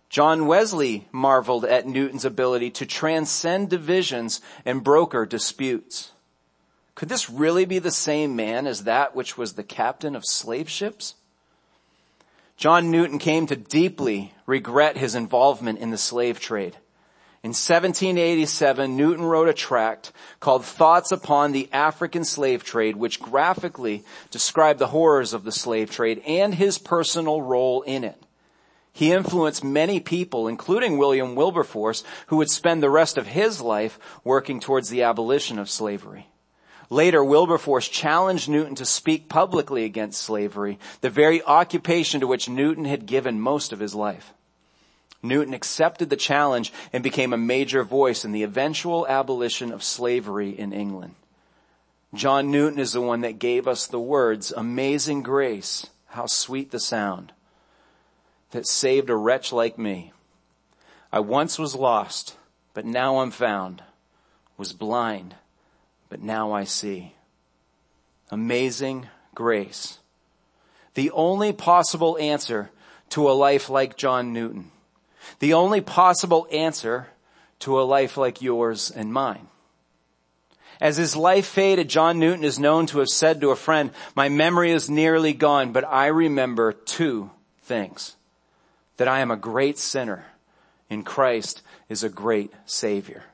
John 0.09 0.47
Wesley 0.47 1.07
marveled 1.11 1.65
at 1.65 1.87
Newton's 1.87 2.25
ability 2.25 2.71
to 2.71 2.85
transcend 2.85 3.69
divisions 3.69 4.41
and 4.65 4.83
broker 4.83 5.25
disputes. 5.25 6.11
Could 6.95 7.09
this 7.09 7.29
really 7.29 7.65
be 7.65 7.79
the 7.79 7.91
same 7.91 8.35
man 8.35 8.67
as 8.67 8.85
that 8.85 9.15
which 9.15 9.37
was 9.37 9.53
the 9.53 9.63
captain 9.63 10.15
of 10.15 10.25
slave 10.25 10.69
ships? 10.69 11.15
John 12.57 12.89
Newton 12.89 13.19
came 13.19 13.47
to 13.47 13.55
deeply 13.55 14.33
regret 14.45 14.97
his 14.97 15.15
involvement 15.15 15.79
in 15.79 15.91
the 15.91 15.97
slave 15.97 16.39
trade. 16.39 16.77
In 17.43 17.49
1787, 17.49 18.97
Newton 18.97 19.23
wrote 19.23 19.49
a 19.49 19.53
tract 19.53 20.11
called 20.39 20.65
Thoughts 20.65 21.11
Upon 21.11 21.51
the 21.51 21.69
African 21.71 22.23
Slave 22.23 22.63
Trade, 22.63 22.95
which 22.95 23.21
graphically 23.21 24.03
described 24.31 24.79
the 24.79 24.87
horrors 24.87 25.33
of 25.33 25.43
the 25.43 25.51
slave 25.51 25.91
trade 25.91 26.23
and 26.25 26.55
his 26.55 26.79
personal 26.79 27.43
role 27.43 27.83
in 27.83 28.03
it. 28.03 28.19
He 28.91 29.11
influenced 29.11 29.63
many 29.63 29.99
people, 29.99 30.47
including 30.47 30.97
William 30.97 31.35
Wilberforce, 31.35 32.03
who 32.27 32.37
would 32.37 32.49
spend 32.49 32.81
the 32.81 32.89
rest 32.89 33.17
of 33.17 33.27
his 33.27 33.61
life 33.61 33.99
working 34.23 34.59
towards 34.59 34.89
the 34.89 35.03
abolition 35.03 35.59
of 35.59 35.69
slavery. 35.69 36.29
Later, 36.89 37.23
Wilberforce 37.23 37.87
challenged 37.87 38.47
Newton 38.47 38.75
to 38.75 38.85
speak 38.85 39.27
publicly 39.27 39.85
against 39.85 40.21
slavery, 40.21 40.77
the 41.01 41.09
very 41.09 41.41
occupation 41.43 42.19
to 42.19 42.27
which 42.27 42.47
Newton 42.47 42.85
had 42.85 43.05
given 43.05 43.39
most 43.39 43.73
of 43.73 43.79
his 43.79 43.95
life. 43.95 44.33
Newton 45.23 45.53
accepted 45.53 46.09
the 46.09 46.15
challenge 46.15 46.71
and 46.93 47.03
became 47.03 47.33
a 47.33 47.37
major 47.37 47.83
voice 47.83 48.23
in 48.23 48.31
the 48.31 48.43
eventual 48.43 49.07
abolition 49.07 49.71
of 49.71 49.83
slavery 49.83 50.51
in 50.57 50.71
England. 50.71 51.15
John 52.13 52.51
Newton 52.51 52.79
is 52.79 52.93
the 52.93 53.01
one 53.01 53.21
that 53.21 53.39
gave 53.39 53.67
us 53.67 53.87
the 53.87 53.99
words, 53.99 54.53
amazing 54.55 55.23
grace, 55.23 55.87
how 56.07 56.27
sweet 56.27 56.71
the 56.71 56.79
sound, 56.79 57.33
that 58.51 58.67
saved 58.67 59.09
a 59.09 59.15
wretch 59.15 59.51
like 59.51 59.77
me. 59.77 60.13
I 61.11 61.19
once 61.19 61.57
was 61.57 61.75
lost, 61.75 62.37
but 62.73 62.85
now 62.85 63.17
I'm 63.17 63.31
found, 63.31 63.83
was 64.57 64.71
blind, 64.71 65.35
but 66.15 66.23
now 66.23 66.53
I 66.53 66.63
see. 66.63 67.11
Amazing 68.31 69.09
grace. 69.33 69.99
The 70.93 71.11
only 71.11 71.51
possible 71.51 72.17
answer 72.17 72.71
to 73.09 73.29
a 73.29 73.35
life 73.35 73.69
like 73.69 73.97
John 73.97 74.31
Newton. 74.31 74.71
The 75.39 75.55
only 75.55 75.81
possible 75.81 76.47
answer 76.53 77.07
to 77.59 77.81
a 77.81 77.83
life 77.83 78.15
like 78.15 78.41
yours 78.41 78.89
and 78.91 79.11
mine. 79.11 79.49
As 80.79 80.95
his 80.95 81.17
life 81.17 81.47
faded, 81.47 81.89
John 81.89 82.17
Newton 82.17 82.45
is 82.45 82.59
known 82.59 82.85
to 82.85 82.99
have 82.99 83.09
said 83.09 83.41
to 83.41 83.51
a 83.51 83.57
friend, 83.57 83.91
my 84.15 84.29
memory 84.29 84.71
is 84.71 84.89
nearly 84.89 85.33
gone, 85.33 85.73
but 85.73 85.83
I 85.83 86.07
remember 86.07 86.71
two 86.71 87.29
things. 87.63 88.15
That 88.95 89.09
I 89.09 89.19
am 89.19 89.31
a 89.31 89.35
great 89.35 89.77
sinner 89.77 90.23
and 90.89 91.05
Christ 91.05 91.61
is 91.89 92.05
a 92.05 92.09
great 92.09 92.53
savior. 92.65 93.25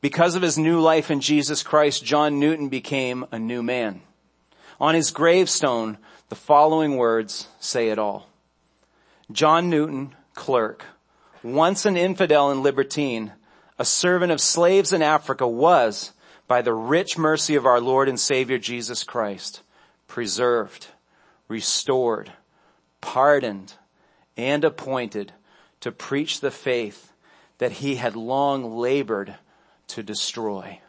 Because 0.00 0.34
of 0.34 0.42
his 0.42 0.58
new 0.58 0.80
life 0.80 1.10
in 1.10 1.20
Jesus 1.20 1.62
Christ, 1.62 2.04
John 2.04 2.38
Newton 2.38 2.68
became 2.68 3.26
a 3.32 3.38
new 3.38 3.62
man. 3.62 4.02
On 4.78 4.94
his 4.94 5.10
gravestone, 5.10 5.98
the 6.28 6.34
following 6.34 6.96
words 6.96 7.48
say 7.60 7.88
it 7.88 7.98
all. 7.98 8.28
John 9.32 9.70
Newton, 9.70 10.14
clerk, 10.34 10.84
once 11.42 11.86
an 11.86 11.96
infidel 11.96 12.50
and 12.50 12.62
libertine, 12.62 13.32
a 13.78 13.84
servant 13.84 14.32
of 14.32 14.40
slaves 14.40 14.92
in 14.92 15.02
Africa 15.02 15.46
was, 15.46 16.12
by 16.46 16.62
the 16.62 16.74
rich 16.74 17.18
mercy 17.18 17.54
of 17.56 17.66
our 17.66 17.80
Lord 17.80 18.08
and 18.08 18.20
Savior 18.20 18.58
Jesus 18.58 19.02
Christ, 19.02 19.62
preserved, 20.06 20.88
restored, 21.48 22.32
pardoned, 23.00 23.74
and 24.36 24.64
appointed 24.64 25.32
to 25.80 25.90
preach 25.90 26.40
the 26.40 26.50
faith 26.50 27.12
that 27.58 27.72
he 27.72 27.96
had 27.96 28.14
long 28.14 28.76
labored 28.76 29.36
to 29.88 30.02
destroy. 30.02 30.80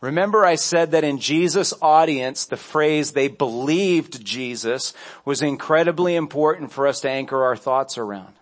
Remember 0.00 0.44
I 0.44 0.54
said 0.54 0.92
that 0.92 1.02
in 1.02 1.18
Jesus' 1.18 1.74
audience, 1.82 2.46
the 2.46 2.56
phrase 2.56 3.12
they 3.12 3.26
believed 3.26 4.24
Jesus 4.24 4.94
was 5.24 5.42
incredibly 5.42 6.14
important 6.14 6.70
for 6.70 6.86
us 6.86 7.00
to 7.00 7.10
anchor 7.10 7.42
our 7.42 7.56
thoughts 7.56 7.98
around. 7.98 8.34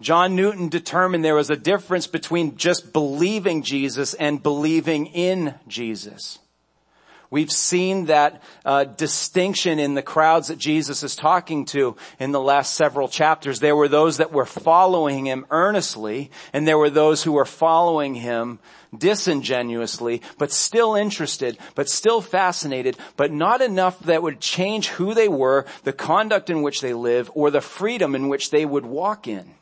John 0.00 0.36
Newton 0.36 0.68
determined 0.68 1.24
there 1.24 1.34
was 1.34 1.50
a 1.50 1.56
difference 1.56 2.06
between 2.06 2.56
just 2.56 2.92
believing 2.92 3.62
Jesus 3.62 4.14
and 4.14 4.42
believing 4.42 5.06
in 5.06 5.54
Jesus. 5.66 6.38
We've 7.32 7.50
seen 7.50 8.04
that 8.06 8.42
uh, 8.62 8.84
distinction 8.84 9.78
in 9.78 9.94
the 9.94 10.02
crowds 10.02 10.48
that 10.48 10.58
Jesus 10.58 11.02
is 11.02 11.16
talking 11.16 11.64
to 11.66 11.96
in 12.20 12.30
the 12.30 12.38
last 12.38 12.74
several 12.74 13.08
chapters. 13.08 13.58
There 13.58 13.74
were 13.74 13.88
those 13.88 14.18
that 14.18 14.32
were 14.32 14.44
following 14.44 15.24
him 15.24 15.46
earnestly, 15.50 16.30
and 16.52 16.68
there 16.68 16.76
were 16.76 16.90
those 16.90 17.22
who 17.22 17.32
were 17.32 17.46
following 17.46 18.14
him 18.14 18.58
disingenuously, 18.94 20.20
but 20.36 20.52
still 20.52 20.94
interested, 20.94 21.56
but 21.74 21.88
still 21.88 22.20
fascinated, 22.20 22.98
but 23.16 23.32
not 23.32 23.62
enough 23.62 23.98
that 24.00 24.22
would 24.22 24.38
change 24.38 24.88
who 24.88 25.14
they 25.14 25.28
were, 25.28 25.64
the 25.84 25.94
conduct 25.94 26.50
in 26.50 26.60
which 26.60 26.82
they 26.82 26.92
live, 26.92 27.30
or 27.34 27.50
the 27.50 27.62
freedom 27.62 28.14
in 28.14 28.28
which 28.28 28.50
they 28.50 28.66
would 28.66 28.84
walk 28.84 29.26
in. 29.26 29.54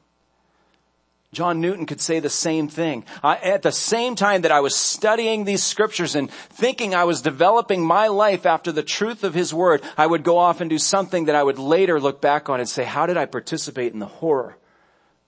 John 1.33 1.61
Newton 1.61 1.87
could 1.87 2.01
say 2.01 2.19
the 2.19 2.29
same 2.29 2.66
thing. 2.66 3.05
I, 3.23 3.37
at 3.37 3.62
the 3.62 3.71
same 3.71 4.16
time 4.16 4.43
that 4.43 4.51
I 4.51 4.61
was 4.61 4.75
studying 4.75 5.45
these 5.45 5.62
scriptures 5.62 6.16
and 6.16 6.29
thinking 6.31 6.93
I 6.93 7.05
was 7.05 7.23
developing 7.23 7.85
my 7.85 8.09
life 8.09 8.47
after 8.47 8.73
the 8.73 8.83
truth 8.83 9.23
of 9.23 9.33
his 9.33 9.55
word, 9.55 9.83
I 9.97 10.09
would 10.09 10.25
go 10.25 10.38
off 10.38 10.61
and 10.61 10.69
do 10.69 10.79
something 10.79 11.27
that 11.27 11.37
I 11.37 11.43
would 11.43 11.59
later 11.59 12.01
look 12.01 12.21
back 12.21 12.49
on 12.49 12.59
and 12.59 12.69
say, 12.69 12.83
how 12.83 13.07
did 13.07 13.16
I 13.16 13.27
participate 13.27 13.93
in 13.93 14.01
the 14.01 14.07
horror 14.07 14.57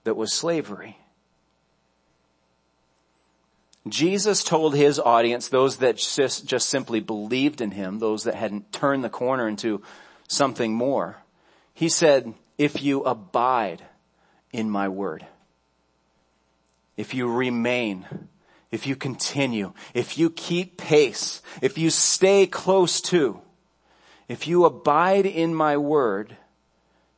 that 0.03 0.17
was 0.17 0.33
slavery? 0.33 0.97
Jesus 3.87 4.43
told 4.43 4.75
his 4.75 4.99
audience, 4.99 5.47
those 5.47 5.77
that 5.77 5.97
just, 5.97 6.45
just 6.45 6.69
simply 6.69 6.99
believed 6.99 7.61
in 7.61 7.71
him, 7.71 7.99
those 7.99 8.23
that 8.23 8.35
hadn't 8.35 8.71
turned 8.73 9.03
the 9.03 9.09
corner 9.09 9.47
into 9.47 9.81
something 10.27 10.73
more, 10.73 11.17
he 11.73 11.87
said, 11.87 12.33
if 12.57 12.81
you 12.81 13.03
abide 13.03 13.83
in 14.51 14.69
my 14.69 14.87
word, 14.89 15.25
if 16.97 17.13
you 17.13 17.31
remain, 17.31 18.05
if 18.71 18.87
you 18.87 18.95
continue, 18.95 19.73
if 19.93 20.17
you 20.17 20.29
keep 20.29 20.77
pace, 20.77 21.41
if 21.61 21.77
you 21.77 21.89
stay 21.89 22.47
close 22.47 23.01
to, 23.01 23.39
if 24.27 24.47
you 24.47 24.65
abide 24.65 25.25
in 25.25 25.53
my 25.53 25.77
word, 25.77 26.37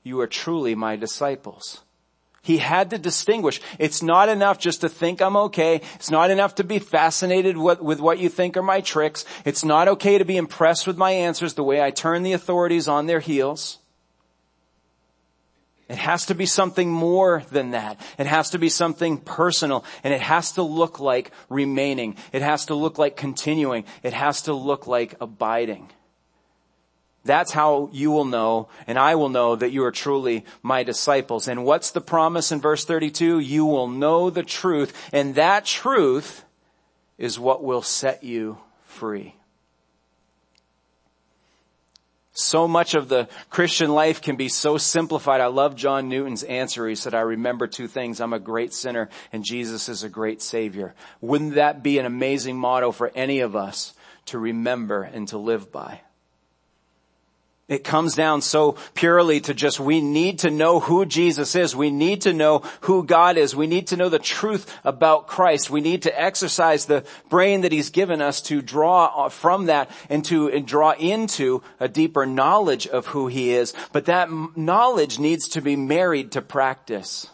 you 0.03 0.19
are 0.21 0.27
truly 0.27 0.75
my 0.75 0.95
disciples. 0.95 1.81
He 2.41 2.57
had 2.57 2.91
to 2.91 2.99
distinguish. 2.99 3.59
It's 3.79 4.03
not 4.03 4.29
enough 4.29 4.59
just 4.59 4.81
to 4.81 4.89
think 4.89 5.19
I'm 5.19 5.35
okay. 5.35 5.81
It's 5.95 6.11
not 6.11 6.29
enough 6.29 6.55
to 6.55 6.63
be 6.63 6.77
fascinated 6.77 7.57
with, 7.57 7.79
what 7.81 8.19
you 8.19 8.29
think 8.29 8.55
are 8.55 8.61
my 8.61 8.81
tricks. 8.81 9.25
It's 9.45 9.65
not 9.65 9.87
okay 9.87 10.19
to 10.19 10.25
be 10.25 10.37
impressed 10.37 10.85
with 10.85 10.95
my 10.95 11.09
answers 11.09 11.55
the 11.55 11.63
way 11.63 11.81
I 11.81 11.89
turn 11.89 12.21
the 12.21 12.33
authorities 12.33 12.87
on 12.87 13.07
their 13.07 13.19
heels. 13.19 13.79
It 15.87 15.97
has 15.97 16.25
to 16.27 16.35
be 16.35 16.47
something 16.47 16.91
more 16.91 17.43
than 17.51 17.71
that. 17.71 17.99
It 18.17 18.25
has 18.25 18.49
to 18.51 18.59
be 18.59 18.69
something 18.69 19.19
personal 19.19 19.85
and 20.03 20.13
it 20.13 20.21
has 20.21 20.53
to 20.53 20.63
look 20.63 20.99
like 20.99 21.31
remaining. 21.47 22.15
It 22.31 22.41
has 22.41 22.65
to 22.67 22.75
look 22.75 22.97
like 22.97 23.15
continuing. 23.15 23.85
It 24.01 24.13
has 24.13 24.43
to 24.43 24.53
look 24.53 24.87
like 24.87 25.15
abiding. 25.21 25.91
That's 27.23 27.51
how 27.51 27.89
you 27.91 28.11
will 28.11 28.25
know 28.25 28.69
and 28.87 28.97
I 28.97 29.15
will 29.15 29.29
know 29.29 29.55
that 29.55 29.71
you 29.71 29.83
are 29.83 29.91
truly 29.91 30.45
my 30.63 30.81
disciples. 30.81 31.47
And 31.47 31.65
what's 31.65 31.91
the 31.91 32.01
promise 32.01 32.51
in 32.51 32.61
verse 32.61 32.83
32? 32.83 33.39
You 33.39 33.65
will 33.65 33.87
know 33.87 34.31
the 34.31 34.43
truth 34.43 35.09
and 35.13 35.35
that 35.35 35.65
truth 35.65 36.45
is 37.19 37.39
what 37.39 37.63
will 37.63 37.83
set 37.83 38.23
you 38.23 38.57
free. 38.85 39.35
So 42.37 42.67
much 42.67 42.95
of 42.95 43.07
the 43.07 43.29
Christian 43.49 43.91
life 43.91 44.21
can 44.21 44.35
be 44.35 44.49
so 44.49 44.77
simplified. 44.77 45.39
I 45.39 45.45
love 45.45 45.77
John 45.77 46.09
Newton's 46.09 46.43
answer. 46.43 46.85
He 46.85 46.95
said, 46.95 47.13
I 47.13 47.21
remember 47.21 47.65
two 47.65 47.87
things. 47.87 48.19
I'm 48.19 48.33
a 48.33 48.39
great 48.39 48.73
sinner 48.73 49.09
and 49.31 49.41
Jesus 49.41 49.87
is 49.87 50.03
a 50.03 50.09
great 50.09 50.41
savior. 50.41 50.95
Wouldn't 51.21 51.55
that 51.55 51.81
be 51.81 51.97
an 51.97 52.05
amazing 52.05 52.57
motto 52.57 52.91
for 52.91 53.09
any 53.15 53.39
of 53.39 53.55
us 53.55 53.93
to 54.25 54.37
remember 54.37 55.03
and 55.03 55.29
to 55.29 55.37
live 55.37 55.71
by? 55.71 56.01
It 57.67 57.83
comes 57.83 58.13
down 58.13 58.41
so 58.41 58.73
purely 58.93 59.41
to 59.41 59.55
just 59.55 59.79
we 59.79 59.99
need 59.99 60.39
to 60.39 60.51
know 60.51 60.79
who 60.79 61.03
Jesus 61.03 61.55
is. 61.55 61.75
We 61.75 61.89
need 61.89 62.21
to 62.21 62.33
know 62.33 62.59
who 62.81 63.03
God 63.03 63.37
is. 63.37 63.55
We 63.55 63.65
need 63.65 63.87
to 63.87 63.97
know 63.97 64.07
the 64.07 64.19
truth 64.19 64.71
about 64.83 65.25
Christ. 65.25 65.71
We 65.71 65.81
need 65.81 66.03
to 66.03 66.21
exercise 66.21 66.85
the 66.85 67.03
brain 67.27 67.61
that 67.61 67.71
He's 67.71 67.89
given 67.89 68.21
us 68.21 68.39
to 68.41 68.61
draw 68.61 69.29
from 69.29 69.65
that 69.65 69.89
and 70.09 70.23
to 70.25 70.47
and 70.47 70.67
draw 70.67 70.91
into 70.91 71.63
a 71.79 71.87
deeper 71.87 72.27
knowledge 72.27 72.85
of 72.85 73.07
who 73.07 73.25
He 73.25 73.49
is. 73.49 73.73
But 73.91 74.05
that 74.05 74.29
knowledge 74.55 75.17
needs 75.17 75.47
to 75.49 75.61
be 75.61 75.75
married 75.75 76.33
to 76.33 76.43
practice. 76.43 77.31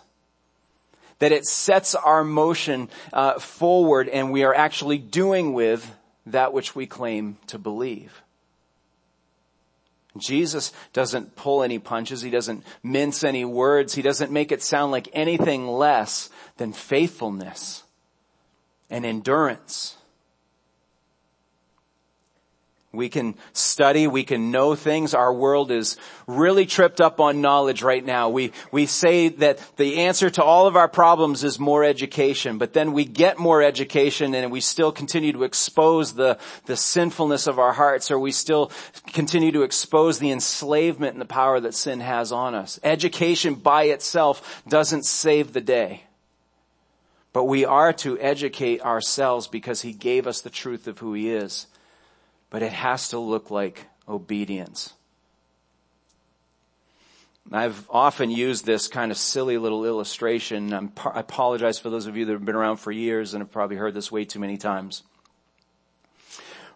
That 1.20 1.34
it 1.34 1.46
sets 1.46 1.94
our 1.94 2.24
motion 2.24 2.90
uh, 3.12 3.38
forward 3.38 4.08
and 4.08 4.32
we 4.32 4.46
are 4.46 4.56
actually 4.56 4.98
doing 4.98 5.52
with 5.52 5.94
that 6.26 6.54
which 6.54 6.74
we 6.74 6.86
claim 6.86 7.38
to 7.48 7.60
believe. 7.60 8.21
Jesus 10.18 10.74
doesn't 10.92 11.36
pull 11.36 11.64
any 11.64 11.80
punches. 11.80 12.22
He 12.22 12.30
doesn't 12.30 12.64
mince 12.84 13.24
any 13.24 13.46
words. 13.46 13.94
He 13.94 14.02
doesn't 14.02 14.32
make 14.32 14.52
it 14.52 14.62
sound 14.62 14.92
like 14.92 15.08
anything 15.14 15.68
less 15.68 16.30
than 16.58 16.74
faithfulness 16.74 17.84
and 18.90 19.06
endurance 19.06 19.96
we 22.94 23.08
can 23.08 23.36
study, 23.54 24.06
we 24.08 24.26
can 24.26 24.52
know 24.52 24.76
things. 24.76 25.14
Our 25.14 25.34
world 25.34 25.72
is 25.72 25.96
really 26.28 26.66
tripped 26.66 27.00
up 27.00 27.22
on 27.22 27.40
knowledge 27.40 27.84
right 27.84 28.04
now. 28.04 28.28
We, 28.28 28.52
we 28.70 28.86
say 28.86 29.30
that 29.30 29.60
the 29.78 30.00
answer 30.00 30.30
to 30.32 30.44
all 30.44 30.68
of 30.68 30.76
our 30.76 30.90
problems 30.90 31.46
is 31.46 31.58
more 31.58 31.86
education, 31.86 32.58
but 32.58 32.74
then 32.74 32.92
we 32.92 33.06
get 33.06 33.40
more 33.40 33.64
education 33.64 34.36
and 34.36 34.52
we 34.52 34.60
still 34.60 34.92
continue 34.92 35.32
to 35.32 35.44
expose 35.44 36.16
the, 36.16 36.38
the 36.66 36.76
sinfulness 36.76 37.48
of 37.48 37.60
our 37.60 37.72
hearts 37.72 38.12
or 38.12 38.20
we 38.20 38.34
still 38.34 38.72
continue 39.14 39.54
to 39.54 39.62
expose 39.62 40.20
the 40.20 40.32
enslavement 40.32 41.14
and 41.14 41.22
the 41.22 41.26
power 41.26 41.62
that 41.62 41.74
sin 41.74 42.02
has 42.02 42.34
on 42.34 42.56
us. 42.56 42.78
Education 42.84 43.56
by 43.56 43.84
itself 43.84 44.64
doesn't 44.68 45.06
save 45.06 45.54
the 45.54 45.62
day. 45.62 46.04
But 47.32 47.46
we 47.46 47.64
are 47.64 47.94
to 47.94 48.20
educate 48.20 48.82
ourselves 48.82 49.48
because 49.48 49.82
He 49.82 49.94
gave 49.94 50.28
us 50.28 50.42
the 50.42 50.50
truth 50.50 50.88
of 50.88 51.00
who 51.00 51.14
He 51.14 51.32
is 51.32 51.68
but 52.52 52.62
it 52.62 52.74
has 52.74 53.08
to 53.10 53.18
look 53.18 53.50
like 53.50 53.88
obedience. 54.08 54.94
I've 57.52 57.88
often 57.90 58.30
used 58.30 58.66
this 58.66 58.88
kind 58.88 59.12
of 59.12 59.18
silly 59.18 59.58
little 59.58 59.84
illustration. 59.86 60.74
I'm, 60.74 60.92
i 61.06 61.20
apologize 61.20 61.80
for 61.80 61.90
those 61.90 62.06
of 62.06 62.16
you 62.16 62.26
that 62.26 62.34
have 62.34 62.46
been 62.46 62.56
around 62.56 62.78
for 62.78 62.92
years 62.92 63.34
and 63.34 63.42
have 63.42 63.52
probably 63.52 63.78
heard 63.78 63.96
this 63.96 64.12
way 64.12 64.26
too 64.26 64.40
many 64.40 64.58
times. 64.58 65.02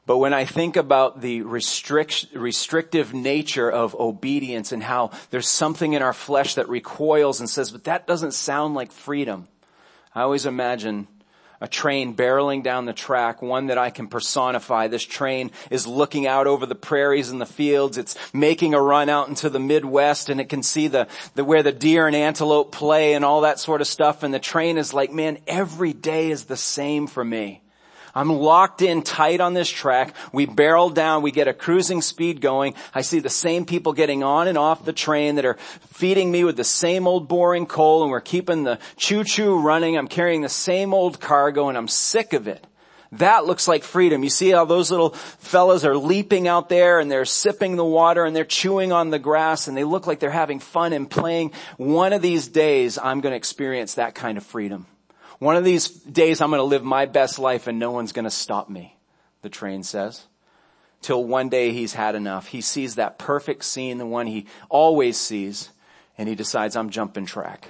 But 0.07 0.17
when 0.17 0.33
I 0.33 0.45
think 0.45 0.75
about 0.75 1.21
the 1.21 1.41
restrict, 1.41 2.27
restrictive 2.33 3.13
nature 3.13 3.71
of 3.71 3.95
obedience 3.95 4.71
and 4.71 4.83
how 4.83 5.11
there's 5.31 5.47
something 5.47 5.93
in 5.93 6.01
our 6.01 6.13
flesh 6.13 6.55
that 6.55 6.69
recoils 6.69 7.39
and 7.39 7.49
says, 7.49 7.71
but 7.71 7.85
that 7.85 8.05
doesn't 8.05 8.33
sound 8.33 8.75
like 8.75 8.91
freedom. 8.91 9.47
I 10.13 10.21
always 10.21 10.45
imagine 10.45 11.07
a 11.65 11.67
train 11.67 12.15
barreling 12.15 12.61
down 12.61 12.85
the 12.85 12.93
track, 12.93 13.41
one 13.41 13.67
that 13.67 13.79
I 13.79 13.89
can 13.89 14.07
personify. 14.07 14.87
This 14.87 15.03
train 15.03 15.49
is 15.71 15.87
looking 15.87 16.27
out 16.27 16.45
over 16.45 16.67
the 16.67 16.75
prairies 16.75 17.31
and 17.31 17.41
the 17.41 17.47
fields. 17.47 17.97
It's 17.97 18.15
making 18.35 18.75
a 18.75 18.81
run 18.81 19.09
out 19.09 19.29
into 19.29 19.49
the 19.49 19.59
Midwest 19.59 20.29
and 20.29 20.39
it 20.39 20.47
can 20.47 20.61
see 20.61 20.87
the, 20.87 21.07
the, 21.33 21.43
where 21.43 21.63
the 21.63 21.71
deer 21.71 22.05
and 22.05 22.15
antelope 22.15 22.71
play 22.71 23.15
and 23.15 23.25
all 23.25 23.41
that 23.41 23.57
sort 23.57 23.81
of 23.81 23.87
stuff. 23.87 24.21
And 24.21 24.31
the 24.31 24.37
train 24.37 24.77
is 24.77 24.93
like, 24.93 25.11
man, 25.11 25.39
every 25.47 25.91
day 25.91 26.29
is 26.29 26.45
the 26.45 26.55
same 26.55 27.07
for 27.07 27.25
me. 27.25 27.63
I'm 28.15 28.29
locked 28.29 28.81
in 28.81 29.01
tight 29.01 29.41
on 29.41 29.53
this 29.53 29.69
track. 29.69 30.15
We 30.31 30.45
barrel 30.45 30.89
down. 30.89 31.21
We 31.21 31.31
get 31.31 31.49
a 31.49 31.53
cruising 31.53 32.01
speed 32.01 32.39
going. 32.39 32.73
I 32.93 33.01
see 33.01 33.19
the 33.19 33.29
same 33.29 33.65
people 33.65 33.91
getting 33.91 34.23
on 34.23 34.47
and 34.47 34.57
off 34.57 34.85
the 34.85 34.93
train 34.93 35.35
that 35.35 35.45
are 35.45 35.57
feeding 35.91 36.31
me 36.31 36.45
with 36.45 36.55
the 36.55 36.63
same 36.63 37.07
old 37.07 37.27
boring 37.27 37.65
coal 37.65 38.03
and 38.03 38.11
we're 38.11 38.21
keeping 38.21 38.63
the 38.63 38.79
choo-choo 38.95 39.59
running. 39.59 39.97
I'm 39.97 40.07
carrying 40.07 40.41
the 40.41 40.49
same 40.49 40.93
old 40.93 41.19
cargo 41.19 41.67
and 41.67 41.77
I'm 41.77 41.89
sick 41.89 42.31
of 42.31 42.47
it. 42.47 42.65
That 43.11 43.45
looks 43.45 43.67
like 43.67 43.83
freedom. 43.83 44.23
You 44.23 44.29
see 44.29 44.49
how 44.49 44.65
those 44.65 44.91
little 44.91 45.11
fellas 45.11 45.85
are 45.85 45.95
leaping 45.95 46.47
out 46.47 46.69
there 46.69 46.99
and 46.99 47.11
they're 47.11 47.25
sipping 47.25 47.75
the 47.75 47.85
water 47.85 48.25
and 48.25 48.35
they're 48.35 48.45
chewing 48.45 48.91
on 48.91 49.09
the 49.09 49.19
grass 49.19 49.67
and 49.67 49.75
they 49.75 49.83
look 49.83 50.07
like 50.07 50.19
they're 50.19 50.31
having 50.31 50.59
fun 50.59 50.93
and 50.93 51.09
playing. 51.09 51.51
One 51.77 52.13
of 52.13 52.21
these 52.21 52.47
days 52.47 52.97
I'm 52.97 53.21
going 53.21 53.31
to 53.31 53.37
experience 53.37 53.95
that 53.95 54.15
kind 54.15 54.37
of 54.37 54.45
freedom. 54.45 54.87
One 55.39 55.55
of 55.55 55.63
these 55.63 55.89
days 55.89 56.41
I'm 56.41 56.49
going 56.49 56.59
to 56.59 56.63
live 56.63 56.83
my 56.83 57.05
best 57.05 57.39
life 57.39 57.67
and 57.67 57.79
no 57.79 57.91
one's 57.91 58.11
going 58.11 58.25
to 58.25 58.31
stop 58.31 58.69
me, 58.69 58.97
the 59.41 59.49
train 59.49 59.83
says. 59.83 60.25
Till 61.01 61.23
one 61.23 61.49
day 61.49 61.71
he's 61.71 61.93
had 61.93 62.15
enough. 62.15 62.47
He 62.47 62.61
sees 62.61 62.95
that 62.95 63.19
perfect 63.19 63.63
scene, 63.65 63.97
the 63.97 64.05
one 64.05 64.27
he 64.27 64.47
always 64.69 65.17
sees, 65.17 65.69
and 66.17 66.27
he 66.27 66.35
decides 66.35 66.75
I'm 66.75 66.89
jumping 66.89 67.25
track. 67.25 67.69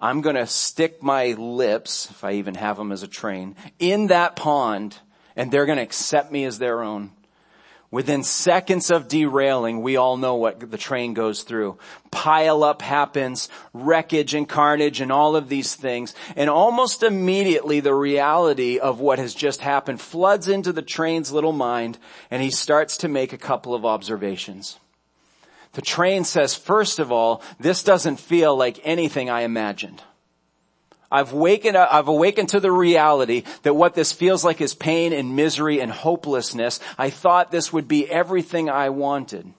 I'm 0.00 0.20
going 0.20 0.36
to 0.36 0.46
stick 0.46 1.02
my 1.02 1.32
lips, 1.32 2.10
if 2.10 2.24
I 2.24 2.32
even 2.32 2.54
have 2.56 2.76
them 2.76 2.92
as 2.92 3.02
a 3.02 3.08
train, 3.08 3.56
in 3.78 4.08
that 4.08 4.36
pond 4.36 4.96
and 5.36 5.52
they're 5.52 5.66
going 5.66 5.76
to 5.76 5.82
accept 5.82 6.32
me 6.32 6.44
as 6.44 6.58
their 6.58 6.82
own. 6.82 7.12
Within 7.90 8.24
seconds 8.24 8.90
of 8.90 9.06
derailing, 9.06 9.80
we 9.80 9.96
all 9.96 10.16
know 10.16 10.34
what 10.34 10.70
the 10.70 10.78
train 10.78 11.14
goes 11.14 11.42
through. 11.42 11.78
Pile 12.10 12.64
up 12.64 12.82
happens, 12.82 13.48
wreckage 13.72 14.34
and 14.34 14.48
carnage 14.48 15.00
and 15.00 15.12
all 15.12 15.36
of 15.36 15.48
these 15.48 15.74
things. 15.74 16.14
And 16.34 16.50
almost 16.50 17.04
immediately 17.04 17.78
the 17.80 17.94
reality 17.94 18.78
of 18.78 18.98
what 18.98 19.20
has 19.20 19.34
just 19.34 19.60
happened 19.60 20.00
floods 20.00 20.48
into 20.48 20.72
the 20.72 20.82
train's 20.82 21.30
little 21.30 21.52
mind 21.52 21.98
and 22.30 22.42
he 22.42 22.50
starts 22.50 22.96
to 22.98 23.08
make 23.08 23.32
a 23.32 23.38
couple 23.38 23.74
of 23.74 23.84
observations. 23.84 24.80
The 25.74 25.82
train 25.82 26.24
says, 26.24 26.54
first 26.54 26.98
of 26.98 27.12
all, 27.12 27.42
this 27.60 27.82
doesn't 27.82 28.18
feel 28.18 28.56
like 28.56 28.80
anything 28.82 29.30
I 29.30 29.42
imagined. 29.42 30.02
I've 31.10 31.32
awakened, 31.32 31.76
I've 31.76 32.08
awakened 32.08 32.48
to 32.50 32.60
the 32.60 32.72
reality 32.72 33.44
that 33.62 33.74
what 33.74 33.94
this 33.94 34.12
feels 34.12 34.44
like 34.44 34.60
is 34.60 34.74
pain 34.74 35.12
and 35.12 35.36
misery 35.36 35.80
and 35.80 35.92
hopelessness. 35.92 36.80
I 36.98 37.10
thought 37.10 37.50
this 37.50 37.72
would 37.72 37.88
be 37.88 38.08
everything 38.10 38.68
I 38.68 38.90
wanted. 38.90 39.52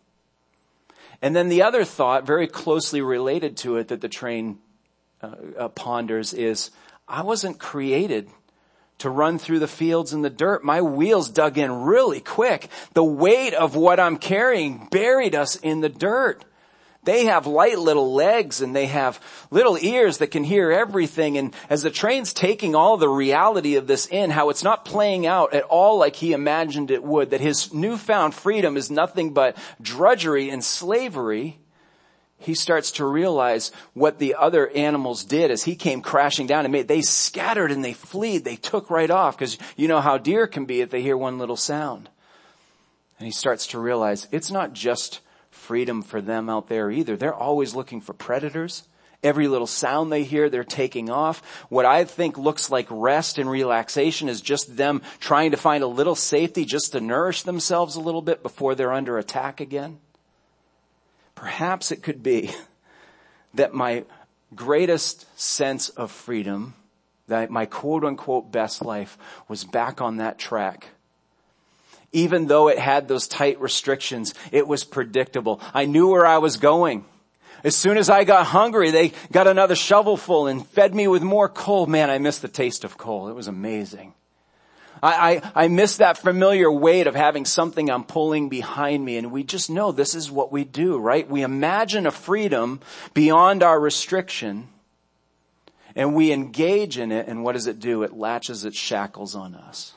And 1.21 1.35
then 1.35 1.49
the 1.49 1.63
other 1.63 1.83
thought, 1.83 2.25
very 2.25 2.47
closely 2.47 3.01
related 3.01 3.57
to 3.57 3.77
it 3.77 3.87
that 3.87 4.01
the 4.01 4.09
train 4.09 4.59
uh, 5.21 5.31
uh, 5.57 5.67
ponders 5.69 6.33
is, 6.33 6.69
I 7.07 7.23
wasn't 7.23 7.59
created 7.59 8.29
to 8.99 9.09
run 9.09 9.39
through 9.39 9.59
the 9.59 9.67
fields 9.67 10.13
and 10.13 10.23
the 10.23 10.29
dirt. 10.29 10.63
My 10.63 10.81
wheels 10.81 11.29
dug 11.29 11.57
in 11.57 11.71
really 11.71 12.19
quick. 12.19 12.69
The 12.93 13.03
weight 13.03 13.53
of 13.53 13.75
what 13.75 13.99
I'm 13.99 14.17
carrying 14.17 14.87
buried 14.91 15.35
us 15.35 15.55
in 15.55 15.81
the 15.81 15.89
dirt. 15.89 16.43
They 17.07 17.27
have 17.27 17.47
light 17.47 17.79
little 17.79 18.13
legs 18.13 18.59
and 18.59 18.75
they 18.75 18.87
have 18.87 19.21
little 19.49 19.77
ears 19.77 20.17
that 20.17 20.27
can 20.27 20.43
hear 20.43 20.73
everything. 20.73 21.37
And 21.37 21.55
as 21.69 21.81
the 21.81 21.89
train's 21.89 22.33
taking 22.33 22.75
all 22.75 22.97
the 22.97 23.07
reality 23.07 23.75
of 23.77 23.87
this 23.87 24.07
in, 24.07 24.29
how 24.29 24.49
it's 24.49 24.61
not 24.61 24.83
playing 24.83 25.25
out 25.25 25.53
at 25.53 25.63
all 25.63 25.97
like 25.97 26.17
he 26.17 26.33
imagined 26.33 26.91
it 26.91 27.01
would, 27.01 27.29
that 27.29 27.39
his 27.39 27.73
newfound 27.73 28.35
freedom 28.35 28.75
is 28.75 28.91
nothing 28.91 29.31
but 29.31 29.55
drudgery 29.81 30.49
and 30.49 30.61
slavery, 30.61 31.59
he 32.39 32.53
starts 32.53 32.91
to 32.91 33.05
realize 33.05 33.71
what 33.93 34.19
the 34.19 34.35
other 34.35 34.67
animals 34.67 35.23
did 35.23 35.49
as 35.49 35.63
he 35.63 35.77
came 35.77 36.01
crashing 36.01 36.45
down 36.45 36.65
and 36.65 36.73
made, 36.73 36.89
they 36.89 37.01
scattered 37.01 37.71
and 37.71 37.85
they 37.85 37.93
fled. 37.93 38.43
They 38.43 38.57
took 38.57 38.89
right 38.89 39.09
off 39.09 39.37
because 39.37 39.57
you 39.77 39.87
know 39.87 40.01
how 40.01 40.17
deer 40.17 40.45
can 40.45 40.65
be 40.65 40.81
if 40.81 40.89
they 40.89 41.01
hear 41.01 41.15
one 41.15 41.39
little 41.39 41.55
sound. 41.55 42.09
And 43.17 43.25
he 43.25 43.31
starts 43.31 43.67
to 43.67 43.79
realize 43.79 44.27
it's 44.29 44.51
not 44.51 44.73
just 44.73 45.21
freedom 45.57 46.01
for 46.01 46.21
them 46.21 46.49
out 46.49 46.69
there 46.69 46.89
either. 46.89 47.17
They're 47.17 47.33
always 47.33 47.75
looking 47.75 48.01
for 48.01 48.13
predators. 48.13 48.87
Every 49.23 49.47
little 49.47 49.67
sound 49.67 50.11
they 50.11 50.23
hear, 50.23 50.49
they're 50.49 50.63
taking 50.63 51.09
off. 51.09 51.41
What 51.69 51.85
I 51.85 52.03
think 52.03 52.37
looks 52.37 52.69
like 52.69 52.85
rest 52.89 53.39
and 53.39 53.49
relaxation 53.49 54.29
is 54.29 54.41
just 54.41 54.77
them 54.77 55.01
trying 55.19 55.51
to 55.51 55.57
find 55.57 55.83
a 55.83 55.87
little 55.87 56.15
safety 56.15 56.65
just 56.65 56.91
to 56.91 57.01
nourish 57.01 57.41
themselves 57.41 57.95
a 57.95 57.99
little 57.99 58.21
bit 58.21 58.43
before 58.43 58.75
they're 58.75 58.93
under 58.93 59.17
attack 59.17 59.59
again. 59.59 59.97
Perhaps 61.33 61.91
it 61.91 62.03
could 62.03 62.21
be 62.21 62.51
that 63.55 63.73
my 63.73 64.05
greatest 64.55 65.25
sense 65.39 65.89
of 65.89 66.11
freedom, 66.11 66.75
that 67.27 67.49
my 67.49 67.65
quote 67.65 68.05
unquote 68.05 68.51
best 68.51 68.85
life 68.85 69.17
was 69.47 69.63
back 69.63 69.99
on 69.99 70.17
that 70.17 70.37
track 70.37 70.89
even 72.11 72.47
though 72.47 72.69
it 72.69 72.79
had 72.79 73.07
those 73.07 73.27
tight 73.27 73.59
restrictions, 73.59 74.33
it 74.51 74.67
was 74.67 74.83
predictable. 74.83 75.61
I 75.73 75.85
knew 75.85 76.09
where 76.09 76.25
I 76.25 76.37
was 76.37 76.57
going. 76.57 77.05
As 77.63 77.75
soon 77.75 77.97
as 77.97 78.09
I 78.09 78.23
got 78.23 78.45
hungry, 78.45 78.91
they 78.91 79.13
got 79.31 79.47
another 79.47 79.75
shovelful 79.75 80.47
and 80.47 80.65
fed 80.65 80.93
me 80.93 81.07
with 81.07 81.23
more 81.23 81.49
coal. 81.49 81.87
Man, 81.87 82.09
I 82.09 82.17
missed 82.17 82.41
the 82.41 82.47
taste 82.47 82.83
of 82.83 82.97
coal. 82.97 83.29
It 83.29 83.33
was 83.33 83.47
amazing. 83.47 84.13
I, 85.01 85.41
I, 85.55 85.63
I 85.63 85.67
miss 85.67 85.97
that 85.97 86.17
familiar 86.17 86.71
weight 86.71 87.07
of 87.07 87.15
having 87.15 87.45
something 87.45 87.89
I'm 87.89 88.03
pulling 88.03 88.49
behind 88.49 89.03
me 89.03 89.17
and 89.17 89.31
we 89.31 89.43
just 89.43 89.69
know 89.69 89.91
this 89.91 90.15
is 90.15 90.31
what 90.31 90.51
we 90.51 90.63
do, 90.63 90.97
right? 90.97 91.29
We 91.29 91.41
imagine 91.41 92.05
a 92.05 92.11
freedom 92.11 92.79
beyond 93.13 93.63
our 93.63 93.79
restriction 93.79 94.69
and 95.95 96.15
we 96.15 96.31
engage 96.31 96.97
in 96.97 97.11
it 97.11 97.27
and 97.27 97.43
what 97.43 97.53
does 97.53 97.67
it 97.67 97.79
do? 97.79 98.03
It 98.03 98.13
latches 98.13 98.65
its 98.65 98.77
shackles 98.77 99.35
on 99.35 99.55
us. 99.55 99.93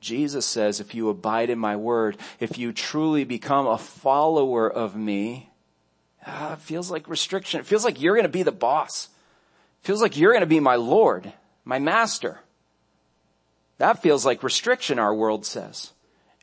Jesus 0.00 0.46
says, 0.46 0.78
if 0.78 0.94
you 0.94 1.08
abide 1.08 1.50
in 1.50 1.58
my 1.58 1.76
word, 1.76 2.16
if 2.38 2.58
you 2.58 2.72
truly 2.72 3.24
become 3.24 3.66
a 3.66 3.78
follower 3.78 4.70
of 4.70 4.94
me, 4.94 5.50
ah, 6.26 6.52
it 6.52 6.60
feels 6.60 6.90
like 6.90 7.08
restriction. 7.08 7.60
It 7.60 7.66
feels 7.66 7.84
like 7.84 8.00
you're 8.00 8.14
going 8.14 8.24
to 8.24 8.28
be 8.28 8.42
the 8.42 8.52
boss. 8.52 9.08
It 9.82 9.86
feels 9.86 10.02
like 10.02 10.16
you're 10.16 10.32
going 10.32 10.40
to 10.40 10.46
be 10.46 10.60
my 10.60 10.76
Lord, 10.76 11.32
my 11.64 11.78
master. 11.78 12.40
That 13.78 14.02
feels 14.02 14.24
like 14.24 14.42
restriction, 14.42 14.98
our 14.98 15.14
world 15.14 15.44
says. 15.44 15.92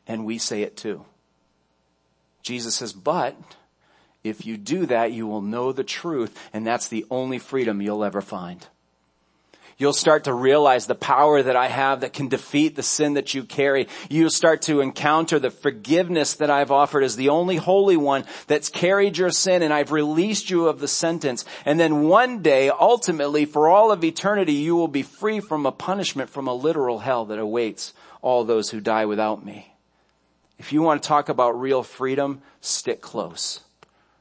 And 0.06 0.24
we 0.24 0.38
say 0.38 0.62
it 0.62 0.76
too. 0.76 1.04
Jesus 2.42 2.74
says, 2.74 2.92
but 2.92 3.36
if 4.22 4.46
you 4.46 4.56
do 4.56 4.86
that, 4.86 5.12
you 5.12 5.26
will 5.26 5.42
know 5.42 5.72
the 5.72 5.84
truth, 5.84 6.38
and 6.52 6.66
that's 6.66 6.88
the 6.88 7.06
only 7.10 7.38
freedom 7.38 7.80
you'll 7.80 8.04
ever 8.04 8.20
find. 8.20 8.66
You'll 9.76 9.92
start 9.92 10.24
to 10.24 10.32
realize 10.32 10.86
the 10.86 10.94
power 10.94 11.42
that 11.42 11.56
I 11.56 11.66
have 11.66 12.00
that 12.00 12.12
can 12.12 12.28
defeat 12.28 12.76
the 12.76 12.82
sin 12.82 13.14
that 13.14 13.34
you 13.34 13.42
carry. 13.42 13.88
You'll 14.08 14.30
start 14.30 14.62
to 14.62 14.80
encounter 14.80 15.38
the 15.40 15.50
forgiveness 15.50 16.34
that 16.34 16.50
I've 16.50 16.70
offered 16.70 17.02
as 17.02 17.16
the 17.16 17.30
only 17.30 17.56
holy 17.56 17.96
one 17.96 18.24
that's 18.46 18.68
carried 18.68 19.18
your 19.18 19.30
sin 19.30 19.62
and 19.62 19.72
I've 19.72 19.90
released 19.90 20.48
you 20.48 20.68
of 20.68 20.78
the 20.78 20.88
sentence. 20.88 21.44
And 21.64 21.80
then 21.80 22.04
one 22.04 22.40
day, 22.40 22.70
ultimately, 22.70 23.46
for 23.46 23.68
all 23.68 23.90
of 23.90 24.04
eternity, 24.04 24.52
you 24.52 24.76
will 24.76 24.88
be 24.88 25.02
free 25.02 25.40
from 25.40 25.66
a 25.66 25.72
punishment 25.72 26.30
from 26.30 26.46
a 26.46 26.54
literal 26.54 27.00
hell 27.00 27.24
that 27.26 27.40
awaits 27.40 27.92
all 28.22 28.44
those 28.44 28.70
who 28.70 28.80
die 28.80 29.06
without 29.06 29.44
me. 29.44 29.74
If 30.58 30.72
you 30.72 30.82
want 30.82 31.02
to 31.02 31.08
talk 31.08 31.28
about 31.28 31.60
real 31.60 31.82
freedom, 31.82 32.42
stick 32.60 33.00
close. 33.00 33.60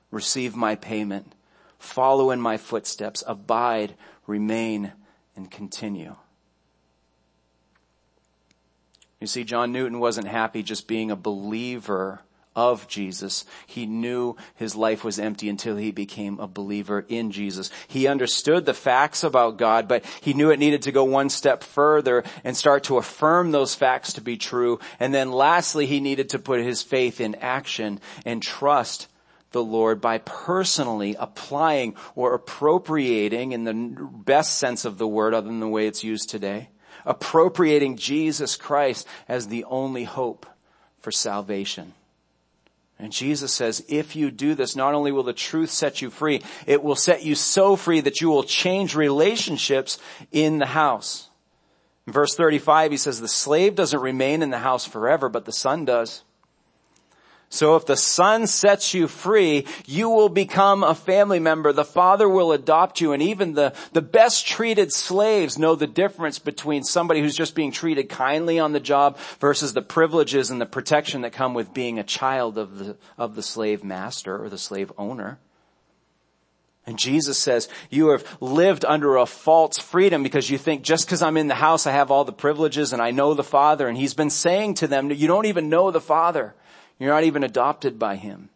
Receive 0.09 0.55
my 0.55 0.75
payment. 0.75 1.31
Follow 1.77 2.31
in 2.31 2.41
my 2.41 2.57
footsteps. 2.57 3.23
Abide. 3.27 3.93
Remain 4.25 4.93
and 5.35 5.49
continue. 5.49 6.15
You 9.19 9.27
see, 9.27 9.43
John 9.43 9.71
Newton 9.71 9.99
wasn't 9.99 10.27
happy 10.27 10.63
just 10.63 10.87
being 10.87 11.09
a 11.09 11.15
believer 11.15 12.21
of 12.55 12.87
Jesus. 12.87 13.45
He 13.65 13.85
knew 13.85 14.35
his 14.55 14.75
life 14.75 15.03
was 15.03 15.19
empty 15.19 15.49
until 15.49 15.77
he 15.77 15.91
became 15.91 16.39
a 16.39 16.47
believer 16.47 17.05
in 17.07 17.31
Jesus. 17.31 17.71
He 17.87 18.07
understood 18.07 18.65
the 18.65 18.73
facts 18.73 19.23
about 19.23 19.57
God, 19.57 19.87
but 19.87 20.05
he 20.21 20.33
knew 20.33 20.51
it 20.51 20.59
needed 20.59 20.83
to 20.83 20.91
go 20.91 21.03
one 21.03 21.29
step 21.29 21.63
further 21.63 22.23
and 22.43 22.55
start 22.55 22.83
to 22.85 22.97
affirm 22.97 23.51
those 23.51 23.75
facts 23.75 24.13
to 24.13 24.21
be 24.21 24.37
true. 24.37 24.79
And 24.99 25.13
then 25.13 25.31
lastly, 25.31 25.85
he 25.85 25.99
needed 25.99 26.29
to 26.29 26.39
put 26.39 26.61
his 26.61 26.83
faith 26.83 27.21
in 27.21 27.35
action 27.35 27.99
and 28.25 28.41
trust 28.41 29.07
the 29.53 29.63
Lord 29.63 30.01
by 30.01 30.17
personally 30.17 31.15
applying 31.17 31.95
or 32.15 32.33
appropriating 32.33 33.53
in 33.53 33.63
the 33.63 33.73
best 33.73 34.57
sense 34.57 34.83
of 34.83 34.97
the 34.97 35.07
word 35.07 35.33
other 35.33 35.47
than 35.47 35.61
the 35.61 35.67
way 35.67 35.87
it's 35.87 36.03
used 36.03 36.29
today, 36.29 36.69
appropriating 37.05 37.95
Jesus 37.95 38.57
Christ 38.57 39.07
as 39.27 39.47
the 39.47 39.63
only 39.63 40.03
hope 40.03 40.45
for 40.99 41.11
salvation. 41.11 41.93
And 42.99 43.11
Jesus 43.11 43.51
says, 43.53 43.83
if 43.89 44.15
you 44.15 44.31
do 44.31 44.55
this, 44.55 44.75
not 44.75 44.93
only 44.93 45.11
will 45.11 45.23
the 45.23 45.33
truth 45.33 45.71
set 45.71 46.01
you 46.01 46.09
free, 46.09 46.41
it 46.65 46.83
will 46.83 46.95
set 46.95 47.23
you 47.23 47.35
so 47.35 47.75
free 47.75 48.01
that 48.01 48.21
you 48.21 48.29
will 48.29 48.43
change 48.43 48.95
relationships 48.95 49.99
in 50.31 50.59
the 50.59 50.65
house. 50.67 51.29
In 52.07 52.13
verse 52.13 52.35
35, 52.35 52.91
he 52.91 52.97
says, 52.97 53.19
the 53.19 53.27
slave 53.27 53.75
doesn't 53.75 53.99
remain 53.99 54.41
in 54.41 54.51
the 54.51 54.59
house 54.59 54.85
forever, 54.85 55.27
but 55.29 55.45
the 55.45 55.51
son 55.51 55.85
does. 55.85 56.23
So 57.53 57.75
if 57.75 57.85
the 57.85 57.95
son 57.95 58.47
sets 58.47 58.95
you 58.95 59.07
free, 59.07 59.67
you 59.85 60.09
will 60.09 60.27
become 60.27 60.83
a 60.83 60.95
family 60.95 61.37
member. 61.37 61.71
The 61.71 61.85
father 61.85 62.27
will 62.27 62.51
adopt 62.51 62.99
you 62.99 63.13
and 63.13 63.21
even 63.21 63.53
the, 63.53 63.75
the 63.91 64.01
best 64.01 64.47
treated 64.47 64.91
slaves 64.91 65.59
know 65.59 65.75
the 65.75 65.85
difference 65.85 66.39
between 66.39 66.83
somebody 66.83 67.21
who's 67.21 67.37
just 67.37 67.53
being 67.53 67.71
treated 67.71 68.09
kindly 68.09 68.57
on 68.57 68.71
the 68.71 68.79
job 68.79 69.19
versus 69.39 69.73
the 69.73 69.83
privileges 69.83 70.49
and 70.49 70.59
the 70.59 70.65
protection 70.65 71.21
that 71.21 71.33
come 71.33 71.53
with 71.53 71.75
being 71.75 71.99
a 71.99 72.03
child 72.03 72.57
of 72.57 72.79
the, 72.79 72.97
of 73.19 73.35
the 73.35 73.43
slave 73.43 73.83
master 73.83 74.43
or 74.43 74.49
the 74.49 74.57
slave 74.57 74.91
owner. 74.97 75.37
And 76.87 76.97
Jesus 76.97 77.37
says, 77.37 77.69
you 77.91 78.07
have 78.07 78.25
lived 78.41 78.83
under 78.83 79.17
a 79.17 79.27
false 79.27 79.77
freedom 79.77 80.23
because 80.23 80.49
you 80.49 80.57
think 80.57 80.81
just 80.81 81.05
because 81.05 81.21
I'm 81.21 81.37
in 81.37 81.49
the 81.49 81.53
house, 81.53 81.85
I 81.85 81.91
have 81.91 82.09
all 82.09 82.25
the 82.25 82.33
privileges 82.33 82.93
and 82.93 83.01
I 83.01 83.11
know 83.11 83.35
the 83.35 83.43
Father. 83.43 83.87
And 83.87 83.95
He's 83.95 84.15
been 84.15 84.31
saying 84.31 84.73
to 84.75 84.87
them, 84.87 85.11
you 85.11 85.27
don't 85.27 85.45
even 85.45 85.69
know 85.69 85.91
the 85.91 86.01
Father. 86.01 86.55
You're 86.99 87.13
not 87.13 87.23
even 87.23 87.43
adopted 87.43 87.99
by 87.99 88.15
Him. 88.15 88.49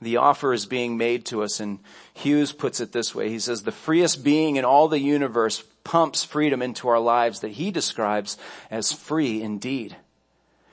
The 0.00 0.18
offer 0.18 0.52
is 0.52 0.66
being 0.66 0.96
made 0.96 1.24
to 1.26 1.42
us 1.42 1.58
and 1.58 1.80
Hughes 2.14 2.52
puts 2.52 2.80
it 2.80 2.92
this 2.92 3.14
way. 3.14 3.30
He 3.30 3.40
says, 3.40 3.62
the 3.62 3.72
freest 3.72 4.22
being 4.22 4.56
in 4.56 4.64
all 4.64 4.88
the 4.88 5.00
universe 5.00 5.64
pumps 5.82 6.22
freedom 6.22 6.62
into 6.62 6.88
our 6.88 7.00
lives 7.00 7.40
that 7.40 7.52
he 7.52 7.70
describes 7.70 8.36
as 8.70 8.92
free 8.92 9.42
indeed. 9.42 9.96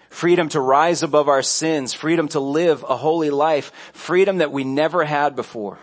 Freedom 0.10 0.48
to 0.50 0.62
rise 0.62 1.02
above 1.02 1.28
our 1.28 1.42
sins, 1.42 1.94
freedom 1.94 2.28
to 2.30 2.40
live 2.40 2.84
a 2.84 2.96
holy 2.96 3.32
life, 3.32 3.72
freedom 3.94 4.38
that 4.38 4.52
we 4.52 4.64
never 4.64 5.04
had 5.04 5.36
before 5.36 5.80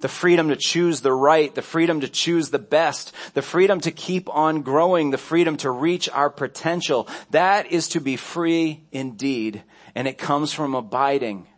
the 0.00 0.08
freedom 0.08 0.48
to 0.48 0.56
choose 0.56 1.00
the 1.00 1.12
right, 1.12 1.54
the 1.54 1.62
freedom 1.62 2.00
to 2.00 2.08
choose 2.08 2.50
the 2.50 2.58
best, 2.58 3.12
the 3.34 3.42
freedom 3.42 3.80
to 3.80 3.90
keep 3.90 4.32
on 4.34 4.62
growing, 4.62 5.10
the 5.10 5.18
freedom 5.18 5.56
to 5.58 5.70
reach 5.70 6.08
our 6.10 6.30
potential. 6.30 7.08
That 7.30 7.72
is 7.72 7.88
to 7.88 8.00
be 8.00 8.16
free 8.16 8.84
indeed. 8.92 9.62
And 9.94 10.06
it 10.06 10.18
comes 10.18 10.52
from 10.52 10.74
abiding 10.74 11.48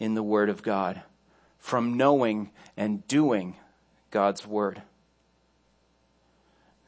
in 0.00 0.14
the 0.14 0.22
Word 0.22 0.48
of 0.48 0.62
God, 0.62 1.02
from 1.58 1.96
knowing 1.96 2.50
and 2.76 3.06
doing 3.06 3.56
God's 4.10 4.46
Word. 4.46 4.82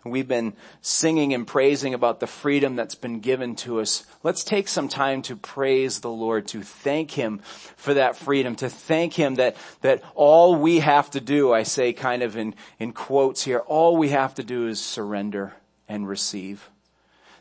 We've 0.05 0.29
been 0.29 0.55
singing 0.81 1.35
and 1.35 1.47
praising 1.47 1.93
about 1.93 2.21
the 2.21 2.27
freedom 2.27 2.77
that's 2.77 2.95
been 2.95 3.21
given 3.21 3.57
to 3.57 3.81
us. 3.81 4.07
Let's 4.23 4.45
take 4.45 4.69
some 4.69 4.89
time 4.89 5.23
to 5.23 5.37
praise 5.37 6.01
the 6.01 6.11
Lord, 6.11 6.47
to 6.49 6.63
thank 6.63 7.11
Him 7.11 7.39
for 7.77 7.95
that 7.95 8.17
freedom, 8.17 8.55
to 8.57 8.71
thank 8.71 9.15
Him 9.15 9.37
that, 9.37 9.57
that 9.81 10.03
all 10.15 10.55
we 10.55 10.79
have 10.79 11.11
to 11.11 11.21
do, 11.21 11.53
I 11.53 11.65
say 11.65 11.93
kind 11.93 12.23
of 12.23 12.37
in, 12.37 12.55
in 12.79 12.93
quotes 12.93 13.43
here, 13.43 13.59
all 13.59 13.97
we 13.97 14.11
have 14.11 14.35
to 14.37 14.45
do 14.45 14.69
is 14.69 14.81
surrender 14.81 15.55
and 15.89 16.09
receive. 16.09 16.71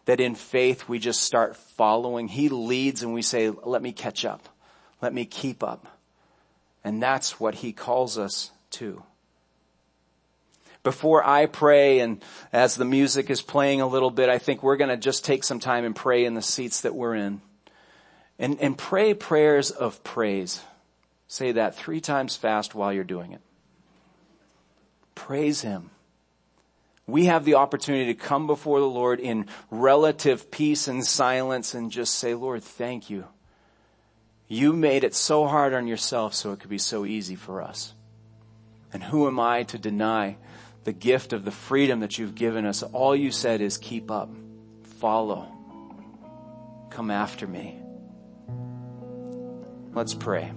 That 0.06 0.20
in 0.20 0.36
faith 0.36 0.89
we 0.89 1.00
just 1.00 1.22
start 1.22 1.56
following. 1.56 2.28
He 2.28 2.50
leads 2.50 3.04
and 3.04 3.13
we 3.13 3.22
say, 3.22 3.50
let 3.50 3.82
me 3.82 3.91
catch 3.91 4.26
up. 4.26 4.50
Let 5.02 5.13
me 5.13 5.26
keep 5.26 5.62
up. 5.62 6.00
And 6.84 7.04
that's 7.04 7.39
what 7.39 7.56
He 7.56 7.72
calls 7.72 8.17
us 8.17 8.52
to 8.72 9.04
before 10.88 11.21
I 11.21 11.47
pray 11.47 12.00
and 12.00 12.23
as 12.54 12.76
the 12.76 12.86
music 12.86 13.30
is 13.30 13.41
playing 13.41 13.82
a 13.82 13.88
little 13.88 14.10
bit, 14.10 14.30
I 14.30 14.38
think 14.38 14.63
we're 14.63 14.78
going 14.78 14.89
to 14.89 14.95
just 14.95 15.26
take 15.26 15.43
some 15.43 15.60
time 15.60 15.84
and 15.84 15.93
pray 15.93 16.23
in 16.23 16.34
the 16.34 16.41
seats 16.41 16.80
that 16.82 16.95
we're 16.95 17.13
in. 17.13 17.41
And, 18.39 18.58
and 18.62 18.78
pray 18.78 19.13
prayers 19.13 19.69
of 19.69 20.02
praise. 20.06 20.62
Say 21.28 21.52
that 21.52 21.76
three 21.76 22.00
times 22.00 22.38
fast 22.38 22.73
while 22.73 22.93
you're 22.93 23.04
doing 23.04 23.34
it. 23.34 23.41
Praise 25.13 25.60
Him. 25.60 25.89
We 27.06 27.26
have 27.26 27.43
the 27.43 27.56
opportunity 27.56 28.06
to 28.06 28.13
come 28.13 28.47
before 28.47 28.80
the 28.80 28.86
Lord 28.86 29.19
in 29.19 29.47
relative 29.69 30.50
peace 30.52 30.88
and 30.88 31.06
silence 31.06 31.73
and 31.73 31.91
just 31.91 32.15
say, 32.15 32.34
Lord, 32.34 32.63
thank 32.63 33.10
you. 33.10 33.26
You 34.47 34.71
made 34.71 35.04
it 35.04 35.15
so 35.15 35.47
hard 35.47 35.73
on 35.73 35.86
yourself 35.86 36.34
so 36.34 36.54
it 36.54 36.62
could 36.62 36.69
be 36.69 36.78
so 36.78 37.04
easy 37.04 37.36
for 37.36 37.62
us. 37.62 37.93
And 38.93 39.04
who 39.04 39.28
am 39.28 39.38
I 39.38 39.63
to 39.63 39.78
deny 39.78 40.38
the 40.88 40.93
gift 40.93 41.34
of 41.34 41.43
the 41.43 41.52
freedom 41.52 42.00
that 42.00 42.17
you've 42.17 42.34
given 42.34 42.65
us, 42.65 42.82
all 42.82 43.13
you 43.13 43.30
said 43.30 43.60
is 43.60 43.78
keep 43.78 44.10
up, 44.10 44.34
follow, 45.02 45.52
come 46.89 47.12
after 47.12 47.45
me. 47.45 47.78
Let's 49.93 50.13
pray. 50.13 50.50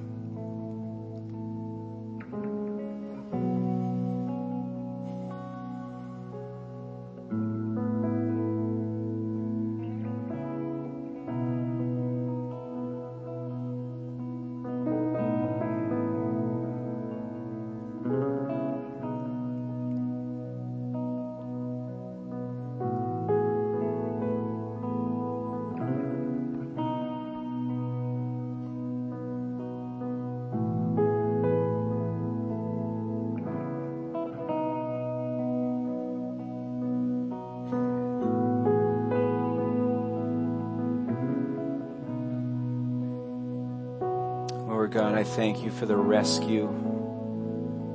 God, 44.90 45.14
I 45.14 45.22
thank 45.22 45.62
you 45.62 45.70
for 45.70 45.86
the 45.86 45.96
rescue 45.96 46.66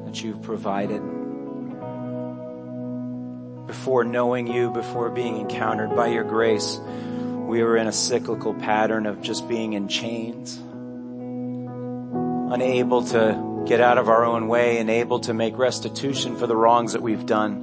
that 0.05 0.23
you've 0.23 0.41
provided. 0.41 1.01
Before 3.67 4.05
knowing 4.05 4.47
you, 4.47 4.71
before 4.71 5.09
being 5.09 5.37
encountered 5.41 5.93
by 5.93 6.07
your 6.07 6.23
grace, 6.23 6.79
we 7.47 7.61
were 7.63 7.75
in 7.75 7.87
a 7.87 7.91
cyclical 7.91 8.53
pattern 8.53 9.07
of 9.07 9.21
just 9.21 9.45
being 9.49 9.73
in 9.73 9.89
chains, 9.89 10.55
unable 12.53 13.03
to 13.07 13.63
get 13.67 13.81
out 13.81 13.97
of 13.97 14.07
our 14.07 14.23
own 14.23 14.47
way, 14.47 14.77
and 14.77 14.89
able 14.89 15.19
to 15.19 15.33
make 15.33 15.57
restitution 15.57 16.37
for 16.37 16.47
the 16.47 16.55
wrongs 16.55 16.93
that 16.93 17.01
we've 17.01 17.25
done. 17.25 17.61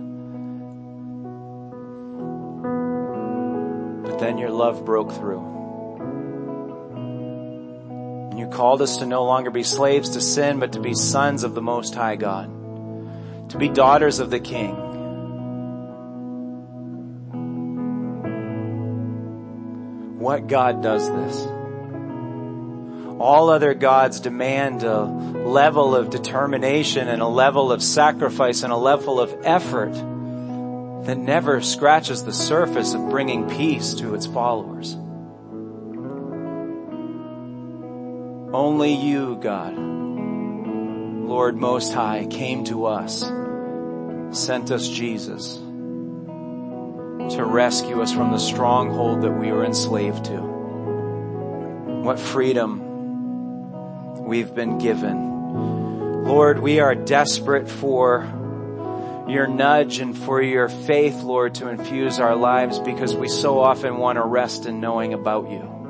But 4.04 4.18
then 4.18 4.36
your 4.36 4.50
love 4.50 4.84
broke 4.84 5.10
through 5.10 5.61
called 8.52 8.82
us 8.82 8.98
to 8.98 9.06
no 9.06 9.24
longer 9.24 9.50
be 9.50 9.62
slaves 9.62 10.10
to 10.10 10.20
sin, 10.20 10.58
but 10.58 10.72
to 10.72 10.80
be 10.80 10.94
sons 10.94 11.42
of 11.42 11.54
the 11.54 11.62
Most 11.62 11.94
High 11.94 12.16
God, 12.16 13.50
to 13.50 13.58
be 13.58 13.68
daughters 13.68 14.18
of 14.18 14.30
the 14.30 14.40
King. 14.40 14.76
What 20.18 20.46
God 20.46 20.82
does 20.82 21.08
this? 21.10 21.46
All 23.18 23.50
other 23.50 23.74
gods 23.74 24.20
demand 24.20 24.82
a 24.84 25.04
level 25.04 25.94
of 25.94 26.10
determination 26.10 27.08
and 27.08 27.20
a 27.20 27.26
level 27.26 27.72
of 27.72 27.82
sacrifice 27.82 28.62
and 28.62 28.72
a 28.72 28.76
level 28.76 29.20
of 29.20 29.34
effort 29.44 29.92
that 31.06 31.18
never 31.18 31.60
scratches 31.60 32.24
the 32.24 32.32
surface 32.32 32.94
of 32.94 33.08
bringing 33.10 33.48
peace 33.48 33.94
to 33.94 34.14
its 34.14 34.26
followers. 34.26 34.96
Only 38.52 38.92
you, 38.92 39.36
God, 39.36 39.74
Lord 39.78 41.56
Most 41.56 41.94
High, 41.94 42.26
came 42.26 42.64
to 42.64 42.84
us, 42.84 43.20
sent 44.38 44.70
us 44.70 44.86
Jesus 44.88 45.56
to 47.34 47.44
rescue 47.46 48.02
us 48.02 48.12
from 48.12 48.30
the 48.30 48.38
stronghold 48.38 49.22
that 49.22 49.32
we 49.32 49.50
were 49.50 49.64
enslaved 49.64 50.26
to. 50.26 50.36
What 52.02 52.18
freedom 52.18 52.82
we've 54.18 54.54
been 54.54 54.76
given. 54.76 56.24
Lord, 56.24 56.58
we 56.58 56.80
are 56.80 56.94
desperate 56.94 57.70
for 57.70 58.24
your 59.28 59.46
nudge 59.46 59.98
and 59.98 60.16
for 60.16 60.42
your 60.42 60.68
faith, 60.68 61.22
Lord, 61.22 61.54
to 61.54 61.68
infuse 61.68 62.18
our 62.18 62.36
lives 62.36 62.78
because 62.78 63.14
we 63.14 63.28
so 63.28 63.60
often 63.60 63.96
want 63.96 64.16
to 64.16 64.22
rest 64.22 64.66
in 64.66 64.80
knowing 64.80 65.14
about 65.14 65.50
you. 65.50 65.81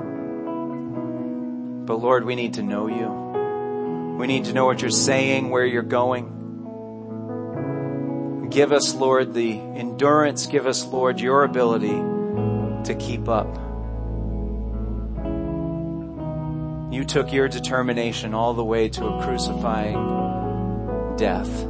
But 1.92 2.00
Lord, 2.00 2.24
we 2.24 2.34
need 2.36 2.54
to 2.54 2.62
know 2.62 2.86
you. 2.86 4.16
We 4.18 4.26
need 4.26 4.46
to 4.46 4.54
know 4.54 4.64
what 4.64 4.80
you're 4.80 4.90
saying, 4.90 5.50
where 5.50 5.66
you're 5.66 5.82
going. 5.82 6.24
Give 8.50 8.72
us, 8.72 8.94
Lord, 8.94 9.34
the 9.34 9.58
endurance. 9.60 10.46
Give 10.46 10.66
us, 10.66 10.86
Lord, 10.86 11.20
your 11.20 11.44
ability 11.44 12.00
to 12.84 12.96
keep 12.98 13.28
up. 13.28 13.54
You 16.90 17.04
took 17.04 17.30
your 17.30 17.48
determination 17.48 18.32
all 18.32 18.54
the 18.54 18.64
way 18.64 18.88
to 18.88 19.04
a 19.04 19.22
crucifying 19.22 21.16
death. 21.18 21.62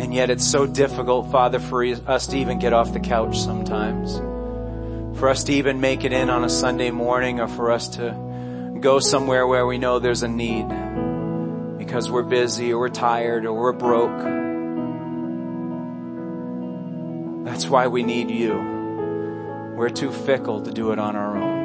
And 0.00 0.14
yet 0.14 0.30
it's 0.30 0.46
so 0.46 0.64
difficult, 0.64 1.32
Father, 1.32 1.58
for 1.58 1.84
us 1.84 2.28
to 2.28 2.36
even 2.38 2.60
get 2.60 2.72
off 2.72 2.92
the 2.92 3.00
couch 3.00 3.36
sometimes. 3.36 4.20
For 5.18 5.28
us 5.28 5.42
to 5.44 5.52
even 5.52 5.80
make 5.80 6.04
it 6.04 6.12
in 6.12 6.30
on 6.30 6.44
a 6.44 6.48
Sunday 6.48 6.92
morning 6.92 7.40
or 7.40 7.48
for 7.48 7.72
us 7.72 7.88
to 7.96 8.78
go 8.80 9.00
somewhere 9.00 9.48
where 9.48 9.66
we 9.66 9.76
know 9.76 9.98
there's 9.98 10.22
a 10.22 10.28
need 10.28 10.68
because 11.76 12.08
we're 12.08 12.22
busy 12.22 12.72
or 12.72 12.78
we're 12.78 12.88
tired 12.88 13.44
or 13.44 13.52
we're 13.52 13.72
broke. 13.72 14.16
That's 17.44 17.66
why 17.66 17.88
we 17.88 18.04
need 18.04 18.30
you. 18.30 18.54
We're 19.76 19.88
too 19.88 20.12
fickle 20.12 20.62
to 20.62 20.70
do 20.70 20.92
it 20.92 21.00
on 21.00 21.16
our 21.16 21.36
own. 21.36 21.58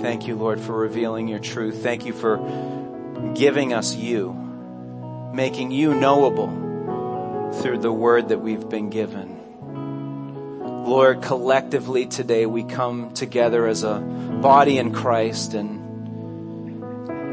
Thank 0.00 0.28
you, 0.28 0.36
Lord, 0.36 0.60
for 0.60 0.78
revealing 0.78 1.26
your 1.26 1.40
truth. 1.40 1.82
Thank 1.82 2.06
you 2.06 2.12
for 2.12 2.38
giving 3.34 3.72
us 3.72 3.96
you, 3.96 4.32
making 5.34 5.72
you 5.72 5.92
knowable 5.92 6.67
through 7.54 7.78
the 7.78 7.92
word 7.92 8.28
that 8.28 8.38
we've 8.38 8.68
been 8.68 8.90
given. 8.90 9.38
Lord, 10.84 11.22
collectively 11.22 12.06
today 12.06 12.46
we 12.46 12.64
come 12.64 13.12
together 13.12 13.66
as 13.66 13.82
a 13.82 13.98
body 13.98 14.78
in 14.78 14.92
Christ 14.92 15.54
and 15.54 15.78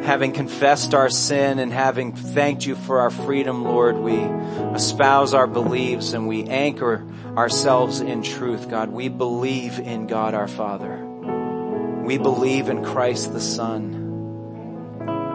having 0.04 0.34
confessed 0.34 0.94
our 0.94 1.10
sin 1.10 1.58
and 1.60 1.72
having 1.74 2.14
thanked 2.14 2.66
you 2.66 2.76
for 2.76 3.00
our 3.00 3.10
freedom, 3.10 3.64
Lord, 3.64 3.98
we 3.98 4.18
espouse 4.18 5.34
our 5.34 5.48
beliefs 5.48 6.14
and 6.14 6.28
we 6.28 6.44
anchor 6.44 7.06
ourselves 7.36 8.02
in 8.02 8.22
truth, 8.22 8.70
God. 8.70 8.90
We 8.90 9.10
believe 9.10 9.80
in 9.80 10.06
God 10.08 10.34
our 10.34 10.48
Father. 10.48 11.04
We 12.04 12.18
believe 12.18 12.70
in 12.70 12.84
Christ 12.84 13.34
the 13.34 13.42
Son. 13.42 14.04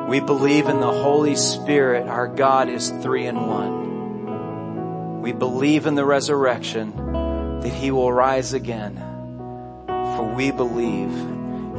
We 0.09 0.21
believe 0.21 0.69
in 0.69 0.79
the 0.81 0.93
Holy 0.93 1.37
Spirit. 1.37 2.07
Our 2.07 2.29
God 2.29 2.69
is 2.69 2.91
three 2.91 3.27
in 3.27 3.37
one. 3.37 3.90
We 5.21 5.33
believe 5.33 5.87
in 5.87 5.95
the 5.95 6.05
resurrection 6.05 6.97
that 7.61 7.73
He 7.73 7.91
will 7.91 8.13
rise 8.13 8.55
again. 8.55 8.97
For 9.87 10.23
we 10.35 10.51
believe 10.51 11.11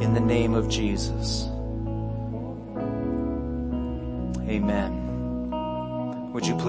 in 0.02 0.14
the 0.14 0.20
name 0.20 0.54
of 0.54 0.68
Jesus. 0.68 1.46
Amen. 4.48 5.02
Would 6.32 6.46
you 6.46 6.54
please 6.54 6.60